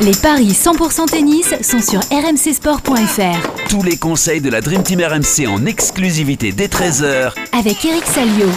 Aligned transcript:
Les 0.00 0.12
paris 0.12 0.48
100% 0.48 1.06
tennis 1.06 1.54
sont 1.62 1.80
sur 1.80 2.00
rmcsport.fr. 2.10 3.68
Tous 3.68 3.82
les 3.82 3.96
conseils 3.96 4.40
de 4.40 4.50
la 4.50 4.60
Dream 4.60 4.82
Team 4.82 5.00
RMC 5.00 5.46
en 5.48 5.66
exclusivité 5.66 6.52
dès 6.52 6.66
13h 6.66 7.32
Avec 7.52 7.84
Eric 7.84 8.04
Salio. 8.04 8.48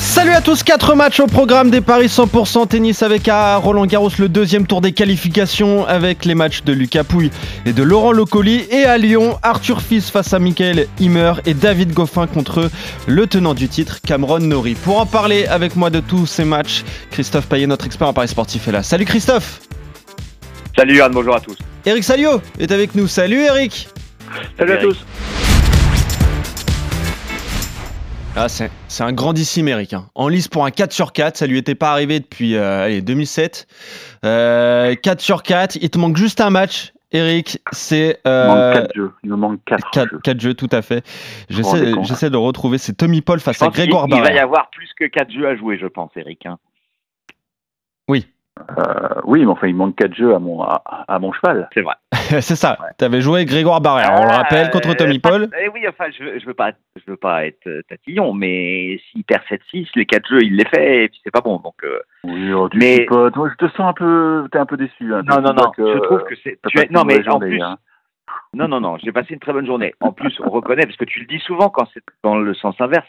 Salut 0.00 0.32
à 0.32 0.40
tous, 0.40 0.62
4 0.62 0.94
matchs 0.94 1.20
au 1.20 1.26
programme 1.26 1.70
des 1.70 1.80
paris 1.80 2.06
100% 2.06 2.68
tennis 2.68 3.02
avec 3.02 3.28
à 3.28 3.56
Roland 3.56 3.86
Garros 3.86 4.10
le 4.18 4.28
deuxième 4.28 4.66
tour 4.66 4.80
des 4.80 4.92
qualifications 4.92 5.86
avec 5.86 6.24
les 6.24 6.34
matchs 6.34 6.62
de 6.62 6.72
Lucas 6.72 7.04
Pouille 7.04 7.30
et 7.66 7.72
de 7.72 7.82
Laurent 7.82 8.12
Locoli 8.12 8.64
et 8.70 8.84
à 8.84 8.98
Lyon, 8.98 9.38
Arthur 9.42 9.80
Fils 9.80 10.10
face 10.10 10.32
à 10.32 10.38
Michael 10.38 10.86
Himmer 10.98 11.34
et 11.46 11.54
David 11.54 11.92
Goffin 11.92 12.26
contre 12.26 12.70
le 13.06 13.26
tenant 13.26 13.54
du 13.54 13.68
titre 13.68 13.98
Cameron 14.06 14.40
Nori. 14.40 14.74
Pour 14.74 15.00
en 15.00 15.06
parler 15.06 15.46
avec 15.46 15.76
moi 15.76 15.90
de 15.90 16.00
tous 16.00 16.26
ces 16.26 16.44
matchs, 16.44 16.84
Christophe 17.10 17.46
Payet, 17.46 17.66
notre 17.66 17.86
expert 17.86 18.08
en 18.08 18.12
paris 18.12 18.28
sportif 18.28 18.68
est 18.68 18.72
là. 18.72 18.82
Salut 18.82 19.04
Christophe 19.04 19.60
Salut 20.76 20.96
Yann, 20.96 21.12
bonjour 21.12 21.36
à 21.36 21.40
tous. 21.40 21.56
Eric 21.84 22.04
Salio 22.04 22.40
est 22.58 22.70
avec 22.72 22.94
nous. 22.94 23.06
Salut 23.06 23.40
Eric 23.40 23.88
Salut 24.58 24.72
à 24.72 24.76
tous. 24.78 25.04
Ah, 28.36 28.48
c'est 28.48 28.70
c'est 28.88 29.02
un 29.02 29.12
grandissime 29.12 29.68
Eric. 29.68 29.92
hein. 29.92 30.06
En 30.14 30.28
lice 30.28 30.46
pour 30.48 30.64
un 30.64 30.70
4 30.70 30.92
sur 30.92 31.12
4, 31.12 31.36
ça 31.36 31.46
lui 31.46 31.58
était 31.58 31.74
pas 31.74 31.90
arrivé 31.90 32.20
depuis 32.20 32.54
euh, 32.54 32.84
allez, 32.84 33.02
2007. 33.02 33.66
Euh, 34.24 34.94
4 34.94 35.20
sur 35.20 35.42
4, 35.42 35.76
il 35.80 35.90
te 35.90 35.98
manque 35.98 36.16
juste 36.16 36.40
un 36.40 36.50
match. 36.50 36.92
Eric, 37.12 37.58
c'est 37.72 38.20
Il 38.24 38.30
manque 38.30 38.56
euh, 38.56 38.72
4 38.74 38.94
jeux. 38.94 39.12
Il 39.24 39.30
me 39.30 39.36
manque 39.36 39.58
4 39.66 39.90
4, 39.90 40.40
jeux. 40.40 40.50
jeux, 40.50 40.54
tout 40.54 40.68
à 40.70 40.80
fait. 40.80 41.04
J'essaie 41.48 41.94
j'essaie 42.04 42.30
de 42.30 42.36
retrouver, 42.36 42.78
c'est 42.78 42.92
Tommy 42.92 43.20
Paul 43.20 43.40
face 43.40 43.60
à 43.62 43.68
Grégoire 43.68 44.06
il 44.08 44.20
va 44.20 44.32
y 44.32 44.38
avoir 44.38 44.70
plus 44.70 44.88
que 44.96 45.06
4 45.06 45.32
jeux 45.32 45.48
à 45.48 45.56
jouer, 45.56 45.76
je 45.80 45.88
pense, 45.88 46.12
Eric. 46.16 46.46
hein. 46.46 46.58
Euh, 48.78 49.20
oui, 49.24 49.40
mais 49.40 49.50
enfin, 49.52 49.66
il 49.66 49.74
manque 49.74 49.96
4 49.96 50.14
jeux 50.14 50.34
à 50.34 50.38
mon, 50.38 50.62
à, 50.62 50.82
à 51.08 51.18
mon 51.18 51.32
cheval. 51.32 51.68
C'est 51.74 51.82
vrai. 51.82 51.94
c'est 52.12 52.56
ça, 52.56 52.78
t'avais 52.98 53.20
joué 53.20 53.44
Grégoire 53.44 53.80
Barrère, 53.80 54.12
on 54.20 54.24
le 54.24 54.30
rappelle, 54.32 54.70
contre 54.70 54.90
Euh, 54.90 54.94
Tommy 54.94 55.18
pas- 55.18 55.30
Paul. 55.30 55.48
eh 55.60 55.68
oui, 55.68 55.80
enfin, 55.88 56.04
je, 56.16 56.38
je 56.38 56.46
veux 56.46 56.54
pas, 56.54 56.72
je 56.96 57.02
veux 57.10 57.16
pas 57.16 57.46
être 57.46 57.66
euh, 57.66 57.82
tatillon, 57.88 58.32
mais 58.34 59.00
s'il 59.10 59.24
perd 59.24 59.42
7-6, 59.48 59.88
les 59.96 60.06
4 60.06 60.28
jeux, 60.28 60.42
il 60.42 60.56
les 60.56 60.64
fait, 60.66 61.04
et 61.04 61.08
puis 61.08 61.20
c'est 61.24 61.30
pas 61.32 61.40
bon. 61.40 61.58
Donc, 61.58 61.74
euh, 61.84 61.98
Oui, 62.24 62.52
oh, 62.52 62.68
tu 62.68 62.78
Mais- 62.78 63.04
pas. 63.06 63.30
Toi, 63.30 63.50
je 63.50 63.66
te 63.66 63.70
sens 63.72 63.80
un 63.88 63.92
peu. 63.92 64.46
T'es 64.52 64.58
un 64.58 64.66
peu 64.66 64.76
déçu. 64.76 65.12
Hein. 65.14 65.22
non, 65.26 65.36
Tu 65.36 65.42
non, 65.42 65.52
non, 65.54 65.70
que, 65.70 65.92
je 65.94 65.98
trouve 65.98 66.24
que 66.24 66.34
c'est. 66.44 66.58
tu 66.68 66.78
es- 66.80 66.88
non, 66.90 67.04
mais 67.04 67.26
en 67.28 67.38
plus, 67.40 67.60
hein. 67.60 67.78
non, 68.54 68.68
non, 68.68 68.80
non, 68.80 68.96
j'ai 68.98 69.10
passé 69.12 69.34
une 69.34 69.40
très 69.40 69.52
bonne 69.52 69.66
journée. 69.66 69.94
En 70.00 70.12
plus, 70.12 70.38
on 70.44 70.50
reconnaît, 70.50 70.84
parce 70.86 70.96
que 70.96 71.04
tu 71.04 71.20
le 71.20 71.26
dis 71.26 71.40
souvent 71.40 71.68
quand 71.68 71.86
c'est 71.94 72.02
dans 72.22 72.36
le 72.36 72.54
sens 72.54 72.74
inverse, 72.80 73.06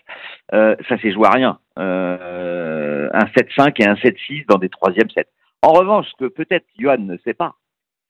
euh, 0.53 0.75
ça 0.89 0.97
s'est 0.99 1.11
joué 1.11 1.27
à 1.27 1.31
rien. 1.31 1.57
Euh, 1.79 3.09
un 3.13 3.25
7-5 3.35 3.79
et 3.79 3.88
un 3.88 3.95
7-6 3.95 4.45
dans 4.47 4.57
des 4.57 4.69
troisièmes 4.69 5.09
sets. 5.09 5.27
En 5.62 5.73
revanche, 5.73 6.08
ce 6.09 6.26
que 6.26 6.30
peut-être 6.30 6.66
Johan 6.78 6.98
ne 6.98 7.17
sait 7.17 7.34
pas, 7.34 7.56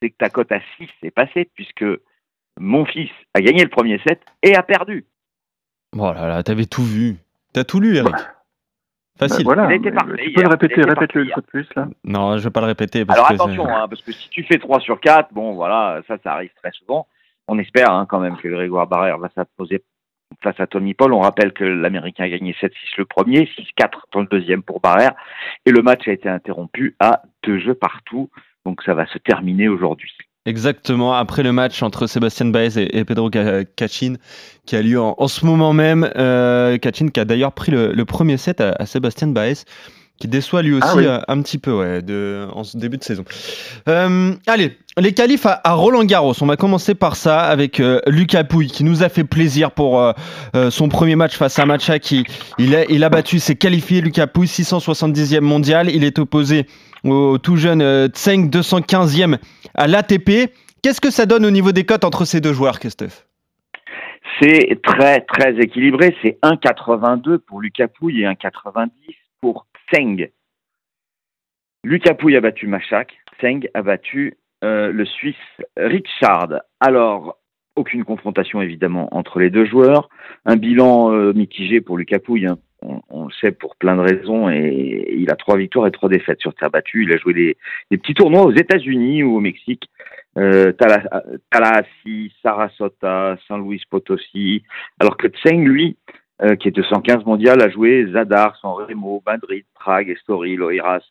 c'est 0.02 0.10
que 0.10 0.18
ta 0.18 0.30
cote 0.30 0.52
à 0.52 0.60
6 0.78 0.88
est 1.04 1.12
passée, 1.12 1.50
puisque 1.54 1.86
mon 2.60 2.86
fils 2.86 3.12
a 3.34 3.42
gagné 3.42 3.64
le 3.64 3.70
premier 3.70 4.00
set 4.00 4.22
et 4.44 4.56
a 4.56 4.64
perdu. 4.64 5.06
Oh 5.98 6.12
là 6.14 6.28
là, 6.28 6.44
t'avais 6.44 6.66
tout 6.66 6.84
vu. 6.84 7.18
T'as 7.54 7.64
tout 7.64 7.80
lu, 7.80 7.98
Eric. 7.98 8.14
Bah, 8.14 9.28
Facile. 9.28 9.44
voilà. 9.44 9.74
Il 9.74 9.82
parfait 9.94 10.16
Tu 10.18 10.30
hier, 10.30 10.36
peux 10.36 10.42
le 10.44 10.50
répéter, 10.50 10.82
répète-le 10.82 11.24
une 11.26 11.32
fois 11.32 11.42
de 11.42 11.48
plus, 11.48 11.68
là. 11.76 11.88
Non, 12.06 12.38
je 12.38 12.44
vais 12.44 12.50
pas 12.50 12.62
le 12.62 12.68
répéter 12.68 13.06
parce 13.06 13.20
Alors 13.20 13.30
que 13.30 13.34
attention, 13.36 13.68
hein, 13.68 13.88
parce 13.88 14.02
que 14.02 14.12
si 14.12 14.30
tu 14.30 14.44
fais 14.44 14.58
3 14.58 14.80
sur 14.80 15.00
4, 15.00 15.34
bon 15.34 15.54
voilà, 15.54 16.02
ça, 16.08 16.18
ça 16.24 16.34
arrive 16.34 16.52
très 16.56 16.72
souvent. 16.72 17.08
On 17.48 17.60
espère 17.60 17.92
hein, 17.92 18.06
quand 18.08 18.20
même 18.20 18.38
que 18.38 18.48
Grégoire 18.48 18.88
Barrère 18.88 19.18
va 19.18 19.30
s'imposer 19.36 19.84
face 20.44 20.60
à 20.60 20.68
Tony 20.68 20.94
Paul. 20.94 21.14
On 21.14 21.20
rappelle 21.20 21.54
que 21.54 21.64
l'Américain 21.64 22.26
a 22.26 22.30
gagné 22.30 22.56
7-6 22.62 22.70
le 22.98 23.06
premier, 23.06 23.50
6-4 23.80 23.90
dans 24.14 24.22
le 24.22 24.28
deuxième 24.28 24.64
pour 24.64 24.80
Barrère. 24.80 25.14
Et 25.66 25.72
le 25.72 25.82
match 25.82 26.08
a 26.08 26.12
été 26.12 26.30
interrompu 26.30 26.96
à 27.00 27.24
deux 27.44 27.60
jeux 27.60 27.76
partout. 27.76 28.30
Donc 28.66 28.82
ça 28.84 28.94
va 28.94 29.06
se 29.08 29.18
terminer 29.18 29.68
aujourd'hui. 29.68 30.12
Exactement, 30.48 31.14
après 31.14 31.44
le 31.44 31.52
match 31.52 31.84
entre 31.84 32.08
Sébastien 32.08 32.48
Baez 32.48 32.76
et, 32.76 33.06
Pedro 33.06 33.30
Ca- 33.32 33.64
Cachin 33.64 34.16
qui 34.66 34.76
a 34.76 34.82
lieu 34.82 35.00
en, 35.00 35.28
ce 35.28 35.46
moment 35.46 35.72
même. 35.72 36.10
Euh, 36.16 36.80
Cachin 36.80 37.10
qui 37.10 37.20
a 37.20 37.26
d'ailleurs 37.26 37.52
pris 37.52 37.72
le, 37.72 38.04
premier 38.06 38.38
set 38.38 38.60
à 38.60 38.86
Sébastien 38.88 39.28
Baez, 39.28 39.66
qui 40.22 40.28
déçoit 40.28 40.62
lui 40.62 40.74
aussi 40.74 40.88
Ah 40.90 40.96
oui. 40.96 41.06
euh, 41.06 41.20
un 41.28 41.42
petit 41.42 41.58
peu 41.58 41.72
ouais, 41.74 42.02
de, 42.02 42.48
en 42.54 42.64
ce 42.64 42.78
début 42.78 42.98
de 42.98 43.04
saison. 43.04 43.26
Euh, 43.90 44.34
allez, 44.48 44.78
les 44.98 45.14
qualifs 45.14 45.46
à, 45.46 45.60
à 45.64 45.74
Roland 45.74 46.04
Garros. 46.04 46.34
On 46.42 46.46
va 46.46 46.56
commencer 46.56 46.96
par 46.96 47.16
ça 47.16 47.42
avec 47.42 47.80
euh, 47.80 48.00
Lucas 48.08 48.44
Pouille 48.44 48.68
qui 48.68 48.84
nous 48.84 49.04
a 49.04 49.10
fait 49.10 49.24
plaisir 49.24 49.72
pour 49.72 50.00
euh, 50.00 50.14
son 50.70 50.88
premier 50.88 51.16
match 51.16 51.36
face 51.36 51.58
à 51.60 51.66
Macha 51.66 52.00
qui 52.00 52.24
il 52.60 52.76
a, 52.76 52.86
il 52.86 53.04
a 53.04 53.10
battu, 53.10 53.40
s'est 53.40 53.56
qualifié 53.56 54.00
Lucas 54.02 54.28
Pouille 54.28 54.48
670e 54.48 55.42
mondial. 55.42 55.90
Il 55.90 56.04
est 56.04 56.20
opposé 56.20 56.68
au 57.04 57.38
tout 57.40 57.58
jeune 57.58 58.08
Tseng 58.10 58.50
215e 58.50 59.38
à 59.76 59.88
l'ATP. 59.88 60.54
Qu'est-ce 60.84 61.02
que 61.02 61.12
ça 61.12 61.26
donne 61.26 61.46
au 61.46 61.52
niveau 61.52 61.72
des 61.72 61.84
cotes 61.84 62.06
entre 62.06 62.26
ces 62.26 62.40
deux 62.42 62.54
joueurs, 62.54 62.80
Christophe? 62.80 63.26
C'est 64.42 64.80
très 64.84 65.22
très 65.22 65.56
équilibré. 65.60 66.16
C'est 66.22 66.40
1,82 66.44 67.38
pour 67.40 67.60
Lucas 67.62 67.88
Pouille 67.88 68.22
et 68.22 68.26
1,90 68.26 68.90
pour 69.42 69.66
Tseng. 69.92 70.30
Lucas 71.84 72.14
Pouille 72.14 72.36
a 72.36 72.42
battu 72.42 72.68
Machak. 72.68 73.14
Tseng 73.40 73.70
a 73.74 73.82
battu 73.82 74.38
euh, 74.64 74.92
le 74.92 75.06
Suisse 75.06 75.36
Richard. 75.78 76.62
Alors, 76.80 77.38
aucune 77.76 78.04
confrontation 78.04 78.62
évidemment 78.62 79.10
entre 79.16 79.40
les 79.40 79.50
deux 79.50 79.66
joueurs. 79.66 80.10
Un 80.46 80.56
bilan 80.56 81.12
euh, 81.12 81.34
mitigé 81.34 81.82
pour 81.82 81.98
Lucas 81.98 82.20
Pouille. 82.20 82.48
hein. 82.48 82.58
On, 82.84 83.26
le 83.26 83.32
sait 83.40 83.52
pour 83.52 83.76
plein 83.76 83.96
de 83.96 84.02
raisons. 84.02 84.50
Il 84.50 85.30
a 85.30 85.36
trois 85.36 85.56
victoires 85.56 85.86
et 85.86 85.92
trois 85.92 86.10
défaites 86.10 86.40
sur 86.40 86.56
terre 86.56 86.72
battue. 86.72 87.04
Il 87.04 87.14
a 87.14 87.18
joué 87.18 87.34
des, 87.34 87.98
petits 87.98 88.16
tournois 88.16 88.42
aux 88.42 88.52
États-Unis 88.52 89.22
ou 89.22 89.36
au 89.36 89.40
Mexique. 89.40 89.88
Euh, 90.40 90.72
Tallahassee, 90.72 92.34
Sarasota, 92.42 93.38
San 93.48 93.68
Luis 93.68 93.84
Potosi. 93.88 94.64
Alors 95.00 95.16
que 95.16 95.28
Tseng, 95.28 95.64
lui, 95.64 95.98
euh, 96.44 96.56
qui 96.56 96.68
est 96.68 96.72
215 96.72 97.26
mondial, 97.26 97.62
a 97.62 97.70
joué 97.70 98.08
Zadar, 98.12 98.58
San 98.58 98.72
Remo, 98.72 99.22
Madrid, 99.26 99.64
Prague, 99.76 100.10
Estoril, 100.10 100.62
Oeiras. 100.62 101.04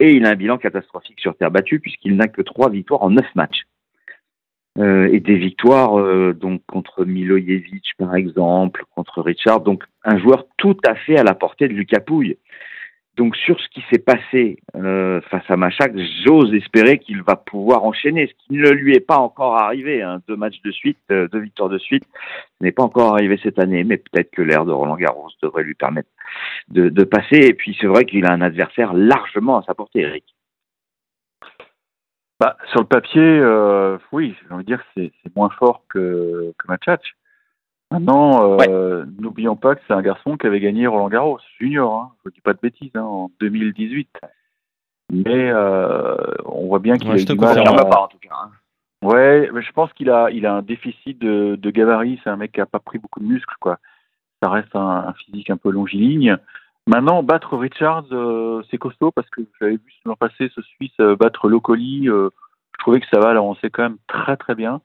Et 0.00 0.12
il 0.12 0.24
a 0.24 0.30
un 0.30 0.34
bilan 0.34 0.58
catastrophique 0.58 1.20
sur 1.20 1.36
terre 1.36 1.50
battue 1.50 1.80
puisqu'il 1.80 2.16
n'a 2.16 2.28
que 2.28 2.42
trois 2.42 2.70
victoires 2.70 3.02
en 3.02 3.10
neuf 3.10 3.26
matchs. 3.34 3.66
Euh, 4.78 5.10
et 5.12 5.20
des 5.20 5.36
victoires 5.36 6.00
euh, 6.00 6.32
donc 6.32 6.62
contre 6.66 7.04
Milojevic 7.04 7.92
par 7.98 8.14
exemple, 8.14 8.84
contre 8.94 9.20
Richard, 9.20 9.60
donc 9.60 9.84
un 10.02 10.18
joueur 10.18 10.46
tout 10.56 10.78
à 10.86 10.94
fait 10.94 11.18
à 11.18 11.22
la 11.22 11.34
portée 11.34 11.68
de 11.68 11.74
Lucas 11.74 12.00
Pouille. 12.00 12.38
Donc 13.16 13.36
sur 13.36 13.60
ce 13.60 13.68
qui 13.68 13.84
s'est 13.90 13.98
passé 13.98 14.58
euh, 14.74 15.20
face 15.30 15.44
à 15.50 15.56
Machak, 15.56 15.92
j'ose 16.24 16.54
espérer 16.54 16.98
qu'il 16.98 17.22
va 17.22 17.36
pouvoir 17.36 17.84
enchaîner, 17.84 18.26
ce 18.26 18.32
qui 18.46 18.54
ne 18.54 18.70
lui 18.70 18.94
est 18.96 19.00
pas 19.00 19.18
encore 19.18 19.56
arrivé. 19.56 20.00
Hein. 20.00 20.22
Deux 20.28 20.36
matchs 20.36 20.62
de 20.62 20.70
suite, 20.70 20.98
euh, 21.10 21.28
deux 21.28 21.40
victoires 21.40 21.68
de 21.68 21.76
suite, 21.76 22.04
n'est 22.62 22.72
pas 22.72 22.82
encore 22.82 23.12
arrivé 23.12 23.38
cette 23.42 23.58
année, 23.58 23.84
mais 23.84 23.98
peut-être 23.98 24.30
que 24.30 24.40
l'ère 24.40 24.64
de 24.64 24.72
Roland 24.72 24.96
Garros 24.96 25.28
devrait 25.42 25.62
lui 25.62 25.74
permettre 25.74 26.08
de, 26.68 26.88
de 26.88 27.04
passer. 27.04 27.36
Et 27.36 27.52
puis 27.52 27.76
c'est 27.78 27.86
vrai 27.86 28.06
qu'il 28.06 28.24
a 28.24 28.32
un 28.32 28.40
adversaire 28.40 28.94
largement 28.94 29.58
à 29.58 29.62
sa 29.64 29.74
portée, 29.74 30.00
Eric. 30.00 30.24
Bah, 32.40 32.56
sur 32.70 32.80
le 32.80 32.86
papier, 32.86 33.20
euh, 33.20 33.98
oui, 34.10 34.34
j'ai 34.42 34.54
envie 34.54 34.64
de 34.64 34.66
dire 34.66 34.82
c'est 34.96 35.12
moins 35.36 35.50
fort 35.50 35.84
que, 35.88 36.52
que. 36.58 36.66
Maintenant, 37.92 38.58
euh, 38.60 39.04
n'oublions 39.18 39.56
pas 39.56 39.74
que 39.74 39.80
c'est 39.86 39.92
un 39.94 40.02
garçon 40.02 40.36
qui 40.36 40.46
avait 40.46 40.60
gagné 40.60 40.86
Roland 40.86 41.08
Garros 41.08 41.38
junior, 41.60 41.94
hein, 41.94 42.12
je 42.24 42.30
ne 42.30 42.34
dis 42.34 42.40
pas 42.40 42.52
de 42.54 42.58
bêtises, 42.62 42.90
hein, 42.94 43.02
en 43.02 43.30
2018. 43.40 44.08
Mais 45.12 45.50
euh, 45.50 46.16
on 46.46 46.68
voit 46.68 46.78
bien 46.78 46.96
qu'il 46.96 47.10
Ouais, 47.10 47.20
a 47.20 47.24
du 47.24 47.34
mal 47.38 47.58
à- 47.58 47.72
va 47.72 47.84
pas 47.84 48.00
en 48.02 48.08
tout 48.08 48.18
cas. 48.18 48.30
hein. 48.34 48.50
Ouais, 49.02 49.50
mais 49.52 49.62
je 49.62 49.72
pense 49.72 49.92
qu'il 49.92 50.10
a, 50.10 50.30
il 50.30 50.46
a 50.46 50.54
un 50.54 50.62
déficit 50.62 51.18
de, 51.18 51.56
de 51.56 51.70
gabarit. 51.70 52.20
C'est 52.22 52.30
un 52.30 52.36
mec 52.36 52.52
qui 52.52 52.60
a 52.60 52.66
pas 52.66 52.78
pris 52.78 52.98
beaucoup 52.98 53.20
de 53.20 53.26
muscles, 53.26 53.56
quoi. 53.60 53.78
Ça 54.42 54.48
reste 54.48 54.74
un, 54.74 55.04
un 55.08 55.12
physique 55.14 55.50
un 55.50 55.56
peu 55.56 55.70
longiligne. 55.70 56.36
Maintenant, 56.86 57.22
battre 57.22 57.56
Richards, 57.56 58.06
euh, 58.12 58.62
c'est 58.70 58.78
costaud 58.78 59.10
parce 59.12 59.28
que 59.30 59.40
j'avais 59.60 59.72
vu 59.76 59.92
l'an 60.04 60.16
passé 60.16 60.50
ce 60.54 60.62
Suisse 60.62 60.96
battre 61.18 61.48
Locoli. 61.48 62.06
je 62.06 62.28
trouvais 62.78 63.00
que 63.00 63.06
ça 63.12 63.20
va 63.20 63.30
avancer 63.30 63.70
quand 63.70 63.82
même 63.82 63.98
très 64.06 64.36
très 64.36 64.54
bien. 64.54 64.80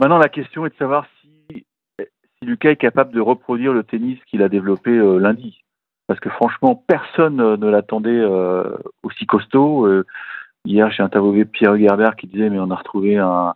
Maintenant, 0.00 0.18
la 0.18 0.28
question 0.28 0.64
est 0.66 0.70
de 0.70 0.74
savoir 0.76 1.06
Lucas 2.42 2.70
est 2.70 2.76
capable 2.76 3.12
de 3.12 3.20
reproduire 3.20 3.72
le 3.72 3.84
tennis 3.84 4.18
qu'il 4.26 4.42
a 4.42 4.48
développé 4.48 4.90
euh, 4.90 5.18
lundi. 5.18 5.62
Parce 6.06 6.20
que 6.20 6.28
franchement, 6.30 6.74
personne 6.74 7.40
euh, 7.40 7.56
ne 7.56 7.68
l'attendait 7.68 8.10
euh, 8.10 8.76
aussi 9.02 9.26
costaud. 9.26 9.88
Hier, 10.64 10.90
j'ai 10.90 11.02
interviewé 11.02 11.44
Pierre 11.44 11.76
Gerbert 11.76 12.16
qui 12.16 12.26
disait 12.26 12.50
mais 12.50 12.58
on 12.58 12.70
a 12.70 12.76
retrouvé 12.76 13.16
un, 13.16 13.54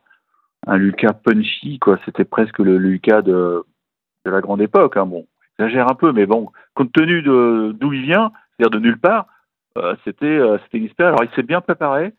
Lucas 0.68 1.12
punchy, 1.12 1.78
quoi. 1.78 1.98
C'était 2.04 2.24
presque 2.24 2.58
le 2.58 2.78
Lucas 2.78 3.22
de, 3.22 3.64
la 4.24 4.40
grande 4.40 4.60
époque. 4.60 4.96
Hein. 4.96 5.06
Bon, 5.06 5.26
un 5.60 5.94
peu, 5.94 6.12
mais 6.12 6.26
bon, 6.26 6.50
compte 6.74 6.92
tenu 6.92 7.22
d'où 7.22 7.92
il 7.92 8.02
vient, 8.02 8.32
c'est-à-dire 8.58 8.80
de 8.80 8.84
nulle 8.84 8.98
part, 8.98 9.26
c'était 10.04 10.38
une 10.72 10.86
espèce. 10.86 11.06
Alors, 11.06 11.22
il 11.22 11.30
s'est 11.36 11.44
bien 11.44 11.60
préparé 11.60 12.14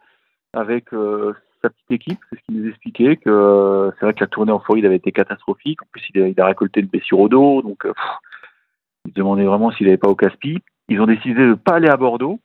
avec 0.53 0.85
sa 1.62 1.69
petite 1.69 1.92
équipe, 1.92 2.19
c'est 2.30 2.38
ce 2.39 2.45
qu'il 2.45 2.62
nous 2.62 2.69
expliquait 2.69 3.15
que 3.18 3.30
euh, 3.30 3.92
c'est 3.94 4.06
vrai 4.06 4.13
que 4.13 4.21
la 4.21 4.27
tournée 4.27 4.51
en 4.51 4.59
Floride 4.59 4.86
avait 4.86 4.95
été 4.98 5.12
catastrophique. 5.12 5.81
En 5.81 5.88
plus, 5.92 6.04
il 6.13 6.21
a, 6.21 6.27
il 6.27 6.39
a 6.42 6.45
récolté 6.45 6.81
une 6.81 6.88
blessure 6.88 7.19
au 7.19 7.30
dos, 7.30 7.62
donc 7.62 7.86
euh, 7.86 7.94
pff, 7.94 9.13
demandaient 9.15 9.45
vraiment 9.45 9.71
s'il 9.71 9.88
n'avait 9.88 9.98
pas 9.98 10.09
au 10.09 10.15
casse-pipe. 10.15 10.63
Ils 10.89 11.01
ont 11.01 11.07
décidé 11.07 11.33
de 11.33 11.50
ne 11.50 11.54
pas 11.56 11.75
aller 11.75 11.89
à 11.89 11.98
Bordeaux 11.98 12.39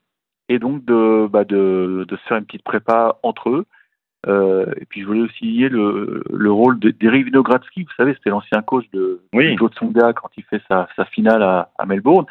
et 0.48 0.58
donc 0.58 0.84
de, 0.84 1.26
bah 1.28 1.44
de, 1.44 2.04
de 2.08 2.16
se 2.16 2.22
faire 2.22 2.38
une 2.38 2.44
petite 2.44 2.64
prépa 2.64 3.18
entre 3.22 3.50
eux. 3.50 3.66
Euh, 4.28 4.66
et 4.80 4.84
puis 4.86 5.00
je 5.00 5.06
voulais 5.06 5.22
aussi 5.22 5.44
lier 5.44 5.68
le, 5.68 6.22
le 6.30 6.52
rôle 6.52 6.78
d'Eric 6.78 7.24
Vinogradski, 7.26 7.82
vous 7.82 7.94
savez, 7.96 8.14
c'était 8.14 8.30
l'ancien 8.30 8.62
coach 8.62 8.84
de 8.92 9.20
Oui. 9.32 9.56
Joe 9.56 9.70
Tsonga 9.72 10.12
quand 10.12 10.30
il 10.36 10.44
fait 10.44 10.62
sa, 10.68 10.88
sa 10.94 11.04
finale 11.06 11.42
à, 11.42 11.70
à 11.76 11.86
Melbourne. 11.86 12.26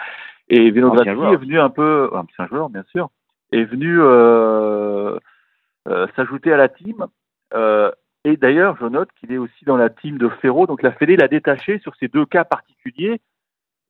Et 0.47 0.73
joueur. 0.73 1.33
est 1.33 1.37
venu 1.37 1.59
un 1.59 1.69
peu, 1.69 2.09
un 2.13 2.19
ancien 2.19 2.47
joueur 2.47 2.69
bien 2.69 2.83
sûr, 2.91 3.09
est 3.51 3.63
venu 3.63 3.97
euh, 3.99 5.17
s'ajouter 6.15 6.51
à 6.53 6.57
la 6.57 6.69
team. 6.69 7.05
Euh, 7.53 7.91
et 8.23 8.37
d'ailleurs, 8.37 8.77
je 8.79 8.85
note 8.85 9.09
qu'il 9.19 9.31
est 9.31 9.37
aussi 9.37 9.65
dans 9.65 9.77
la 9.77 9.89
team 9.89 10.17
de 10.17 10.29
Ferro, 10.29 10.67
donc 10.67 10.83
la 10.83 10.91
Fédé 10.91 11.15
l'a 11.15 11.27
détaché 11.27 11.79
sur 11.79 11.95
ces 11.95 12.07
deux 12.07 12.25
cas 12.25 12.43
particuliers. 12.43 13.19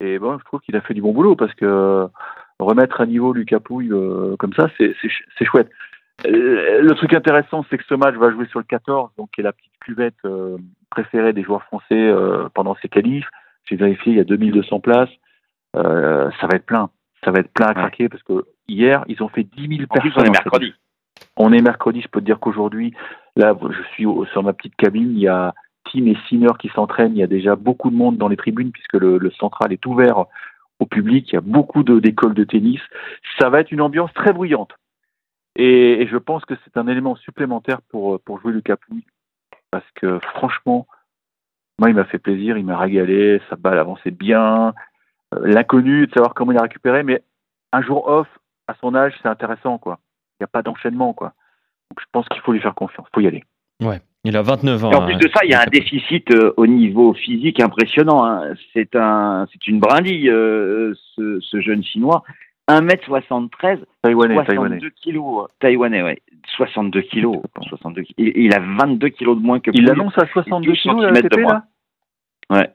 Et 0.00 0.18
bon, 0.18 0.38
je 0.38 0.44
trouve 0.44 0.60
qu'il 0.60 0.74
a 0.76 0.80
fait 0.80 0.94
du 0.94 1.02
bon 1.02 1.12
boulot 1.12 1.36
parce 1.36 1.54
que 1.54 1.64
euh, 1.66 2.06
remettre 2.58 3.00
à 3.00 3.06
niveau 3.06 3.32
Lucas 3.32 3.60
Pouille 3.60 3.92
euh, 3.92 4.36
comme 4.38 4.52
ça, 4.54 4.68
c'est 4.78 4.94
c'est 5.00 5.08
ch- 5.08 5.24
c'est 5.38 5.44
chouette. 5.44 5.70
Euh, 6.26 6.80
Le 6.80 6.94
truc 6.94 7.14
intéressant, 7.14 7.64
c'est 7.70 7.78
que 7.78 7.84
ce 7.84 7.94
match 7.94 8.14
va 8.16 8.30
jouer 8.32 8.46
sur 8.46 8.58
le 8.58 8.64
14, 8.64 9.10
donc 9.16 9.30
qui 9.32 9.40
est 9.42 9.44
la 9.44 9.52
petite 9.52 9.72
cuvette 9.80 10.16
euh, 10.24 10.56
préférée 10.90 11.32
des 11.32 11.42
joueurs 11.42 11.62
français 11.64 11.94
euh, 11.94 12.48
pendant 12.54 12.74
ces 12.82 12.88
qualifs. 12.88 13.28
J'ai 13.64 13.76
vérifié, 13.76 14.12
il 14.12 14.18
y 14.18 14.20
a 14.20 14.24
2200 14.24 14.80
places. 14.80 15.10
Euh, 15.76 16.30
ça 16.40 16.46
va 16.48 16.56
être 16.56 16.66
plein. 16.66 16.90
Ça 17.24 17.30
va 17.30 17.38
être 17.40 17.52
plein 17.52 17.66
à 17.68 17.74
craquer 17.74 18.08
parce 18.08 18.22
que 18.24 18.44
hier, 18.66 19.04
ils 19.08 19.22
ont 19.22 19.28
fait 19.28 19.44
10 19.44 19.68
000 19.76 19.82
En 19.88 19.98
plus, 20.00 20.10
personnes. 20.10 20.22
on 20.22 20.24
est 20.24 20.28
en 20.28 20.32
mercredi. 20.32 20.74
On 21.36 21.52
est 21.52 21.60
mercredi, 21.60 22.00
je 22.00 22.08
peux 22.08 22.20
te 22.20 22.26
dire 22.26 22.40
qu'aujourd'hui, 22.40 22.94
là, 23.36 23.56
je 23.70 23.82
suis 23.94 24.06
sur 24.32 24.42
ma 24.42 24.52
petite 24.52 24.76
cabine, 24.76 25.12
il 25.12 25.20
y 25.20 25.28
a 25.28 25.54
Tim 25.90 26.06
et 26.06 26.16
Sinner 26.28 26.52
qui 26.58 26.68
s'entraînent, 26.68 27.12
il 27.12 27.18
y 27.18 27.22
a 27.22 27.28
déjà 27.28 27.56
beaucoup 27.56 27.90
de 27.90 27.96
monde 27.96 28.16
dans 28.16 28.28
les 28.28 28.36
tribunes 28.36 28.72
puisque 28.72 28.94
le, 28.94 29.30
central 29.38 29.72
est 29.72 29.84
ouvert 29.86 30.26
au 30.78 30.86
public, 30.86 31.28
il 31.30 31.34
y 31.34 31.38
a 31.38 31.42
beaucoup 31.42 31.82
d'écoles 31.82 32.34
de, 32.34 32.44
tennis. 32.44 32.80
Ça 33.38 33.50
va 33.50 33.60
être 33.60 33.72
une 33.72 33.80
ambiance 33.80 34.12
très 34.14 34.32
bruyante. 34.32 34.72
Et, 35.56 36.02
et 36.02 36.06
je 36.06 36.16
pense 36.16 36.44
que 36.44 36.54
c'est 36.64 36.76
un 36.76 36.88
élément 36.88 37.14
supplémentaire 37.16 37.82
pour, 37.90 38.20
pour 38.20 38.40
jouer 38.40 38.52
le 38.52 38.62
Capouille. 38.62 39.04
Parce 39.70 39.88
que 39.94 40.18
franchement, 40.34 40.86
moi, 41.78 41.90
il 41.90 41.96
m'a 41.96 42.04
fait 42.04 42.18
plaisir, 42.18 42.56
il 42.58 42.64
m'a 42.64 42.78
régalé, 42.78 43.40
sa 43.48 43.56
balle 43.56 43.78
avançait 43.78 44.10
bien. 44.10 44.74
Euh, 45.34 45.46
L'inconnu, 45.46 46.06
de 46.06 46.12
savoir 46.12 46.34
comment 46.34 46.52
il 46.52 46.58
a 46.58 46.62
récupéré, 46.62 47.02
mais 47.02 47.22
un 47.72 47.82
jour 47.82 48.06
off, 48.06 48.28
à 48.68 48.74
son 48.74 48.94
âge, 48.94 49.14
c'est 49.22 49.28
intéressant, 49.28 49.78
quoi. 49.78 49.98
Il 50.42 50.46
n'y 50.46 50.50
a 50.50 50.58
pas 50.58 50.62
d'enchaînement, 50.62 51.12
quoi. 51.12 51.28
Donc 51.90 52.00
je 52.00 52.06
pense 52.10 52.26
qu'il 52.28 52.40
faut 52.42 52.52
lui 52.52 52.60
faire 52.60 52.74
confiance, 52.74 53.06
il 53.10 53.14
faut 53.14 53.20
y 53.20 53.26
aller. 53.28 53.44
Ouais, 53.82 54.00
il 54.24 54.36
a 54.36 54.42
29 54.42 54.84
ans. 54.84 54.90
Et 54.90 54.94
en 54.96 55.04
plus 55.04 55.14
hein, 55.14 55.18
de 55.18 55.28
ça, 55.28 55.40
il 55.44 55.50
y 55.50 55.54
a 55.54 55.60
un 55.60 55.66
déficit 55.70 56.30
euh, 56.34 56.52
au 56.56 56.66
niveau 56.66 57.14
physique 57.14 57.60
impressionnant. 57.60 58.24
hein. 58.24 58.54
C'est 58.72 58.96
un, 58.96 59.46
c'est 59.52 59.66
une 59.68 59.78
brindille, 59.80 60.28
euh, 60.30 60.94
ce, 61.16 61.38
ce 61.40 61.60
jeune 61.60 61.82
chinois. 61.84 62.22
1m73, 62.70 63.80
Taïwanais, 64.02 64.44
taïwanais. 64.44 64.78
62 64.78 64.90
kilos. 64.90 65.48
Taïwanais, 65.60 66.02
ouais. 66.02 66.22
62 66.56 67.02
kilos. 67.02 67.36
62 67.68 68.02
ki- 68.02 68.14
il, 68.18 68.32
il 68.36 68.54
a 68.54 68.60
22 68.60 69.08
kilos 69.10 69.36
de 69.36 69.42
moins 69.42 69.60
que 69.60 69.70
Il 69.74 69.88
annonce 69.90 70.16
à 70.18 70.26
62 70.26 70.68
12 70.70 70.80
kilos, 70.80 70.96
la 71.02 71.08
centimètres 71.08 71.28
de 71.28 71.34
ATP, 71.40 71.42
moins. 71.42 71.62
là? 72.50 72.58
Ouais. 72.58 72.70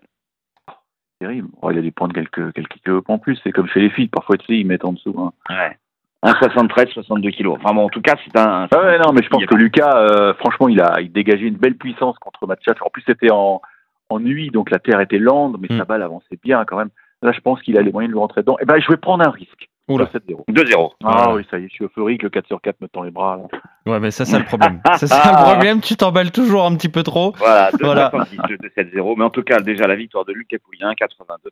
Terrible. 1.20 1.48
Oh, 1.62 1.72
il 1.72 1.78
a 1.78 1.82
dû 1.82 1.92
prendre 1.92 2.14
quelques, 2.14 2.54
quelques 2.54 2.80
kilos 2.84 3.04
en 3.08 3.18
plus. 3.18 3.40
C'est 3.44 3.52
comme 3.52 3.68
chez 3.68 3.80
les 3.80 3.90
filles, 3.90 4.08
parfois, 4.08 4.38
tu 4.38 4.46
sais, 4.46 4.58
ils 4.60 4.68
mettent 4.68 4.86
en 4.86 4.94
dessous. 4.94 5.16
Hein. 5.18 5.32
Ouais. 5.50 5.78
1,73, 6.26 6.92
62 6.94 7.30
kilos. 7.32 7.58
Enfin 7.62 7.74
bon, 7.76 7.86
en 7.86 7.90
tout 7.90 8.02
cas, 8.02 8.16
c'est 8.26 8.38
un. 8.38 8.68
Ah 8.72 8.82
ouais, 8.84 8.98
non, 9.00 9.14
mais 9.14 9.22
je 9.24 9.30
pense 9.30 9.46
que 9.46 9.56
Lucas, 9.56 9.96
euh, 9.98 10.34
franchement, 10.36 10.68
il 10.68 10.82
a 10.82 11.00
il 11.00 11.12
dégageait 11.12 11.46
une 11.48 11.58
belle 11.58 11.76
puissance 11.78 12.18
contre 12.20 12.48
Matchaf. 12.48 12.82
En 12.82 12.90
plus, 12.90 13.04
c'était 13.06 13.32
en, 13.32 13.62
en 14.10 14.20
nuit, 14.20 14.50
donc 14.50 14.72
la 14.72 14.80
terre 14.80 15.00
était 15.00 15.20
lente, 15.20 15.56
mais 15.60 15.68
Mm. 15.70 15.78
sa 15.78 15.86
balle 15.86 16.02
avançait 16.02 16.40
bien 16.44 16.66
quand 16.66 16.78
même. 16.78 16.90
Là, 17.22 17.32
je 17.32 17.40
pense 17.40 17.62
qu'il 17.62 17.78
a 17.78 17.82
les 17.82 17.92
moyens 17.92 18.10
de 18.12 18.16
le 18.16 18.20
rentrer 18.20 18.42
dedans. 18.42 18.58
Eh 18.62 18.66
ben, 18.66 18.80
je 18.80 18.88
vais 18.92 18.98
prendre 18.98 19.28
un 19.28 19.32
risque. 19.32 19.70
Oula. 19.90 20.06
7-0. 20.06 20.44
2-0. 20.50 20.92
Ah 21.04 21.10
Voilà. 21.12 21.34
oui, 21.36 21.48
ça 21.50 21.58
y 21.60 21.64
est, 21.64 21.68
je 21.70 21.74
suis 21.76 21.86
euphorique, 21.86 22.22
le 22.22 22.30
4 22.30 22.46
sur 22.48 22.60
4 22.62 22.82
me 22.82 22.88
tend 22.90 23.04
les 23.04 23.10
bras. 23.12 23.38
là. 23.38 23.60
Ouais, 23.92 24.00
mais 24.02 24.12
ça, 24.12 24.26
c'est 24.26 24.38
le 24.38 24.44
problème. 24.46 24.82
ça, 24.96 25.08
c'est 25.08 25.30
le 25.32 25.44
problème. 25.52 25.80
Tu 25.82 25.96
t'emballes 25.96 26.32
toujours 26.32 26.66
un 26.66 26.76
petit 26.76 26.90
peu 26.90 27.04
trop. 27.04 27.34
Voilà, 27.38 27.70
Voilà. 27.80 28.10
2,70, 28.14 28.58
2,70. 28.76 29.14
Mais 29.18 29.24
en 29.24 29.30
tout 29.30 29.44
cas, 29.44 29.60
déjà, 29.60 29.88
la 29.88 29.96
victoire 29.96 30.26
de 30.26 30.34
Lucas 30.34 30.58
Pouille, 30.64 30.80
1,82. 30.82 31.50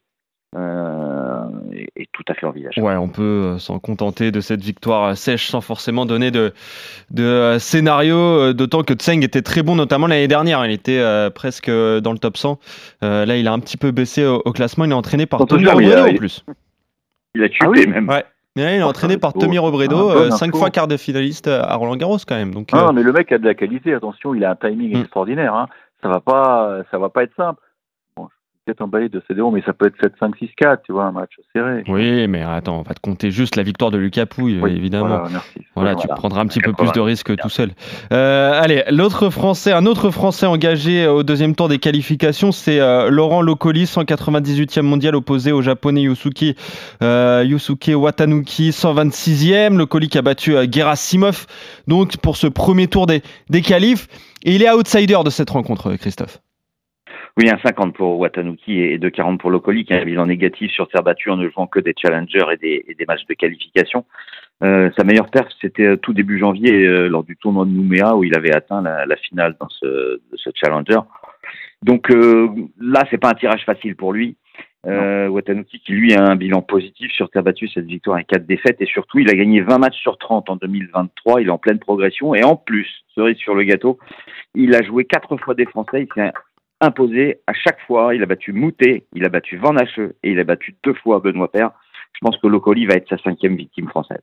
Euh, 0.56 1.44
est, 1.74 1.90
est 2.04 2.10
tout 2.14 2.24
à 2.30 2.34
fait 2.34 2.46
envisageable. 2.46 2.86
Ouais, 2.88 2.96
on 2.96 3.10
peut 3.10 3.22
euh, 3.56 3.58
s'en 3.60 3.80
contenter 3.80 4.32
de 4.32 4.40
cette 4.40 4.62
victoire 4.62 5.04
euh, 5.10 5.14
sèche 5.16 5.48
sans 5.48 5.62
forcément 5.62 6.06
donner 6.06 6.32
de, 6.32 6.54
de 7.12 7.24
euh, 7.24 7.60
scénario, 7.60 8.16
euh, 8.18 8.54
d'autant 8.54 8.84
que 8.84 8.94
Tseng 8.94 9.22
était 9.24 9.42
très 9.42 9.64
bon, 9.64 9.76
notamment 9.76 10.08
l'année 10.08 10.28
dernière. 10.30 10.66
Il 10.66 10.72
était 10.72 11.00
euh, 11.00 11.30
presque 11.30 11.68
euh, 11.70 12.00
dans 12.00 12.14
le 12.14 12.20
top 12.20 12.38
100. 12.38 12.58
Euh, 13.04 13.26
là, 13.26 13.36
il 13.38 13.48
a 13.48 13.54
un 13.54 13.60
petit 13.60 13.78
peu 13.78 13.92
baissé 13.92 14.26
au, 14.26 14.42
au 14.46 14.52
classement. 14.54 14.86
Il 14.86 14.92
est 14.92 14.96
entraîné 14.96 15.26
par 15.26 15.42
mais 15.42 15.68
a- 15.68 15.72
Robredo 15.74 16.02
en 16.04 16.06
il- 16.06 16.18
plus. 16.18 16.46
Il 17.36 17.44
a 17.44 17.50
tué 17.50 17.58
Ah 17.64 17.70
oui 17.70 17.86
même. 17.88 18.08
Ouais. 18.08 18.24
Ouais, 18.58 18.78
il 18.78 18.80
est 18.80 18.84
Oh, 18.84 18.88
entraîné 18.88 19.18
par 19.18 19.34
Tommy. 19.34 19.58
Robredo, 19.58 20.10
Ah, 20.10 20.14
bonne 20.14 20.32
5 20.32 20.48
info. 20.48 20.60
fois 20.60 20.70
quart 20.70 20.88
de 20.88 20.96
finaliste 20.96 21.48
à 21.50 21.76
Roland 21.76 21.98
Garros 21.98 22.20
quand 22.26 22.36
même. 22.36 22.54
Donc, 22.54 22.70
Ah, 22.72 22.88
euh, 22.88 22.92
mais 22.94 23.04
le 23.04 23.12
mec 23.12 23.30
a 23.34 23.38
de 23.38 23.44
la 23.44 23.54
qualité, 23.54 23.94
attention, 23.94 24.34
il 24.34 24.46
a 24.46 24.52
un 24.52 24.56
timing 24.56 24.96
Mm. 24.96 25.02
extraordinaire. 25.02 25.54
Hein. 25.54 25.68
Ça 26.02 26.08
va 26.08 26.22
pas, 26.22 26.78
ça 26.90 26.98
va 26.98 27.10
pas 27.10 27.24
être 27.24 27.36
simple. 27.36 27.60
Peut-être 28.66 28.82
emballé 28.82 29.10
de 29.10 29.22
CDO, 29.28 29.52
mais 29.52 29.62
ça 29.64 29.74
peut 29.74 29.86
être 29.86 29.96
7-5, 30.02 30.32
6-4, 30.60 30.78
tu 30.84 30.92
vois, 30.92 31.06
un 31.06 31.12
match 31.12 31.34
serré. 31.54 31.84
oui, 31.88 32.28
mais 32.28 32.42
attends, 32.42 32.80
on 32.80 32.82
va 32.82 32.96
te 32.96 33.00
compter 33.00 33.30
juste 33.30 33.56
la 33.58 33.64
victoire 33.64 33.92
de 33.92 34.00
Lucas 34.00 34.26
Pouille, 34.26 34.60
Oui, 34.60 34.72
évidemment. 34.72 35.08
Voilà, 35.08 35.30
merci. 35.32 35.60
Voilà, 35.76 35.94
tu 35.94 36.08
prendras 36.08 36.42
un 36.42 36.48
petit 36.48 36.60
peu 36.62 36.72
80. 36.72 36.92
plus 36.92 37.00
de 37.00 37.06
risques 37.06 37.36
tout 37.38 37.50
seul. 37.50 37.72
Euh, 38.12 38.60
allez, 38.60 38.84
l'autre 38.90 39.30
Français, 39.30 39.72
un 39.72 39.86
autre 39.86 40.10
Français 40.10 40.48
engagé 40.48 41.06
au 41.08 41.22
deuxième 41.22 41.54
tour 41.56 41.68
des 41.68 41.78
qualifications, 41.78 42.52
c'est 42.52 42.80
euh, 42.80 43.12
Laurent 43.12 43.44
Locoli, 43.44 43.84
198e 43.84 44.82
mondial 44.82 45.16
opposé 45.16 45.52
au 45.52 45.62
Japonais 45.62 46.02
Yusuke, 46.02 46.56
euh, 47.04 47.44
Yusuke 47.46 47.92
Watanuki, 47.96 48.72
126e. 48.72 49.78
Locoli 49.78 50.10
qui 50.10 50.18
a 50.18 50.22
battu 50.24 50.56
euh, 50.56 50.66
Gerasimov, 50.72 51.46
donc 51.88 52.18
pour 52.18 52.36
ce 52.36 52.48
premier 52.48 52.88
tour 52.88 53.06
des, 53.06 53.22
des 53.50 53.62
qualifs. 53.62 54.08
Et 54.44 54.56
il 54.56 54.64
est 54.64 54.72
outsider 54.72 55.20
de 55.24 55.30
cette 55.30 55.50
rencontre, 55.50 55.96
Christophe. 55.96 56.40
Oui, 57.38 57.50
un 57.50 57.58
50 57.58 57.94
pour 57.94 58.18
Watanuki 58.18 58.80
et 58.80 58.98
2,40 58.98 59.38
pour 59.38 59.50
Locoli, 59.50 59.84
qui 59.84 59.94
a 59.94 60.00
un 60.00 60.06
bilan 60.06 60.26
négatif 60.26 60.72
sur 60.72 60.88
terre 60.88 61.04
battue 61.04 61.30
en 61.30 61.36
ne 61.36 61.50
jouant 61.50 61.68
que 61.68 61.82
des 61.82 61.94
challengers 62.02 62.46
et 62.54 62.58
des, 62.58 62.86
et 62.88 62.96
des 62.96 63.06
matchs 63.06 63.26
de 63.26 63.34
qualification. 63.34 64.06
Euh, 64.64 64.90
sa 64.98 65.04
meilleure 65.04 65.30
perf, 65.30 65.50
c'était 65.60 65.84
euh, 65.84 65.98
tout 65.98 66.14
début 66.14 66.40
janvier, 66.40 66.86
euh, 66.86 67.10
lors 67.10 67.26
du 67.26 67.36
tournoi 67.36 67.66
de 67.66 67.72
Nouméa, 67.72 68.16
où 68.16 68.24
il 68.24 68.34
avait 68.38 68.56
atteint 68.56 68.82
la, 68.82 69.06
la 69.06 69.18
finale 69.18 69.58
dans 69.60 69.68
ce, 69.68 69.86
de 69.86 70.38
ce 70.38 70.50
challenger. 70.56 71.00
Donc 71.82 72.10
euh, 72.10 72.48
là, 72.80 73.04
c'est 73.12 73.18
pas 73.18 73.32
un 73.32 73.34
tirage 73.34 73.66
facile 73.66 73.98
pour 73.98 74.14
lui. 74.14 74.38
Euh, 74.88 75.28
Watanuki, 75.28 75.80
qui 75.80 75.92
lui 75.92 76.14
a 76.14 76.24
un 76.24 76.36
bilan 76.36 76.62
positif 76.62 77.12
sur 77.12 77.30
terre 77.30 77.44
battue, 77.44 77.68
cette 77.68 77.86
victoire 77.86 78.20
et 78.20 78.24
quatre 78.24 78.46
défaites, 78.46 78.78
et 78.80 78.86
surtout, 78.86 79.20
il 79.20 79.30
a 79.30 79.34
gagné 79.34 79.60
20 79.60 79.80
matchs 79.80 80.00
sur 80.00 80.18
30 80.18 80.50
en 80.50 80.56
2023. 80.56 81.42
Il 81.42 81.48
est 81.48 81.52
en 81.52 81.58
pleine 81.58 81.80
progression, 81.80 82.34
et 82.34 82.44
en 82.44 82.56
plus, 82.56 82.88
cerise 83.14 83.38
sur 83.38 83.56
le 83.56 83.64
gâteau, 83.64 84.00
il 84.54 84.74
a 84.74 84.84
joué 84.84 85.04
quatre 85.04 85.36
fois 85.38 85.54
des 85.54 85.66
Français. 85.66 86.04
Il 86.04 86.08
s'est 86.14 86.32
imposé 86.82 87.42
à 87.48 87.54
chaque 87.54 87.80
fois. 87.88 88.16
Il 88.16 88.24
a 88.24 88.26
battu 88.26 88.54
Moutet, 88.54 89.06
il 89.14 89.26
a 89.26 89.30
battu 89.30 89.58
Van 89.58 89.76
Hache 89.76 90.00
et 90.00 90.32
il 90.32 90.40
a 90.40 90.44
battu 90.44 90.76
deux 90.84 90.94
fois 90.94 91.20
Benoît 91.20 91.52
Paire. 91.52 91.72
Je 92.14 92.20
pense 92.22 92.38
que 92.38 92.48
Locoli 92.48 92.86
va 92.86 92.96
être 92.96 93.10
sa 93.10 93.18
cinquième 93.18 93.56
victime 93.56 93.88
française. 93.90 94.22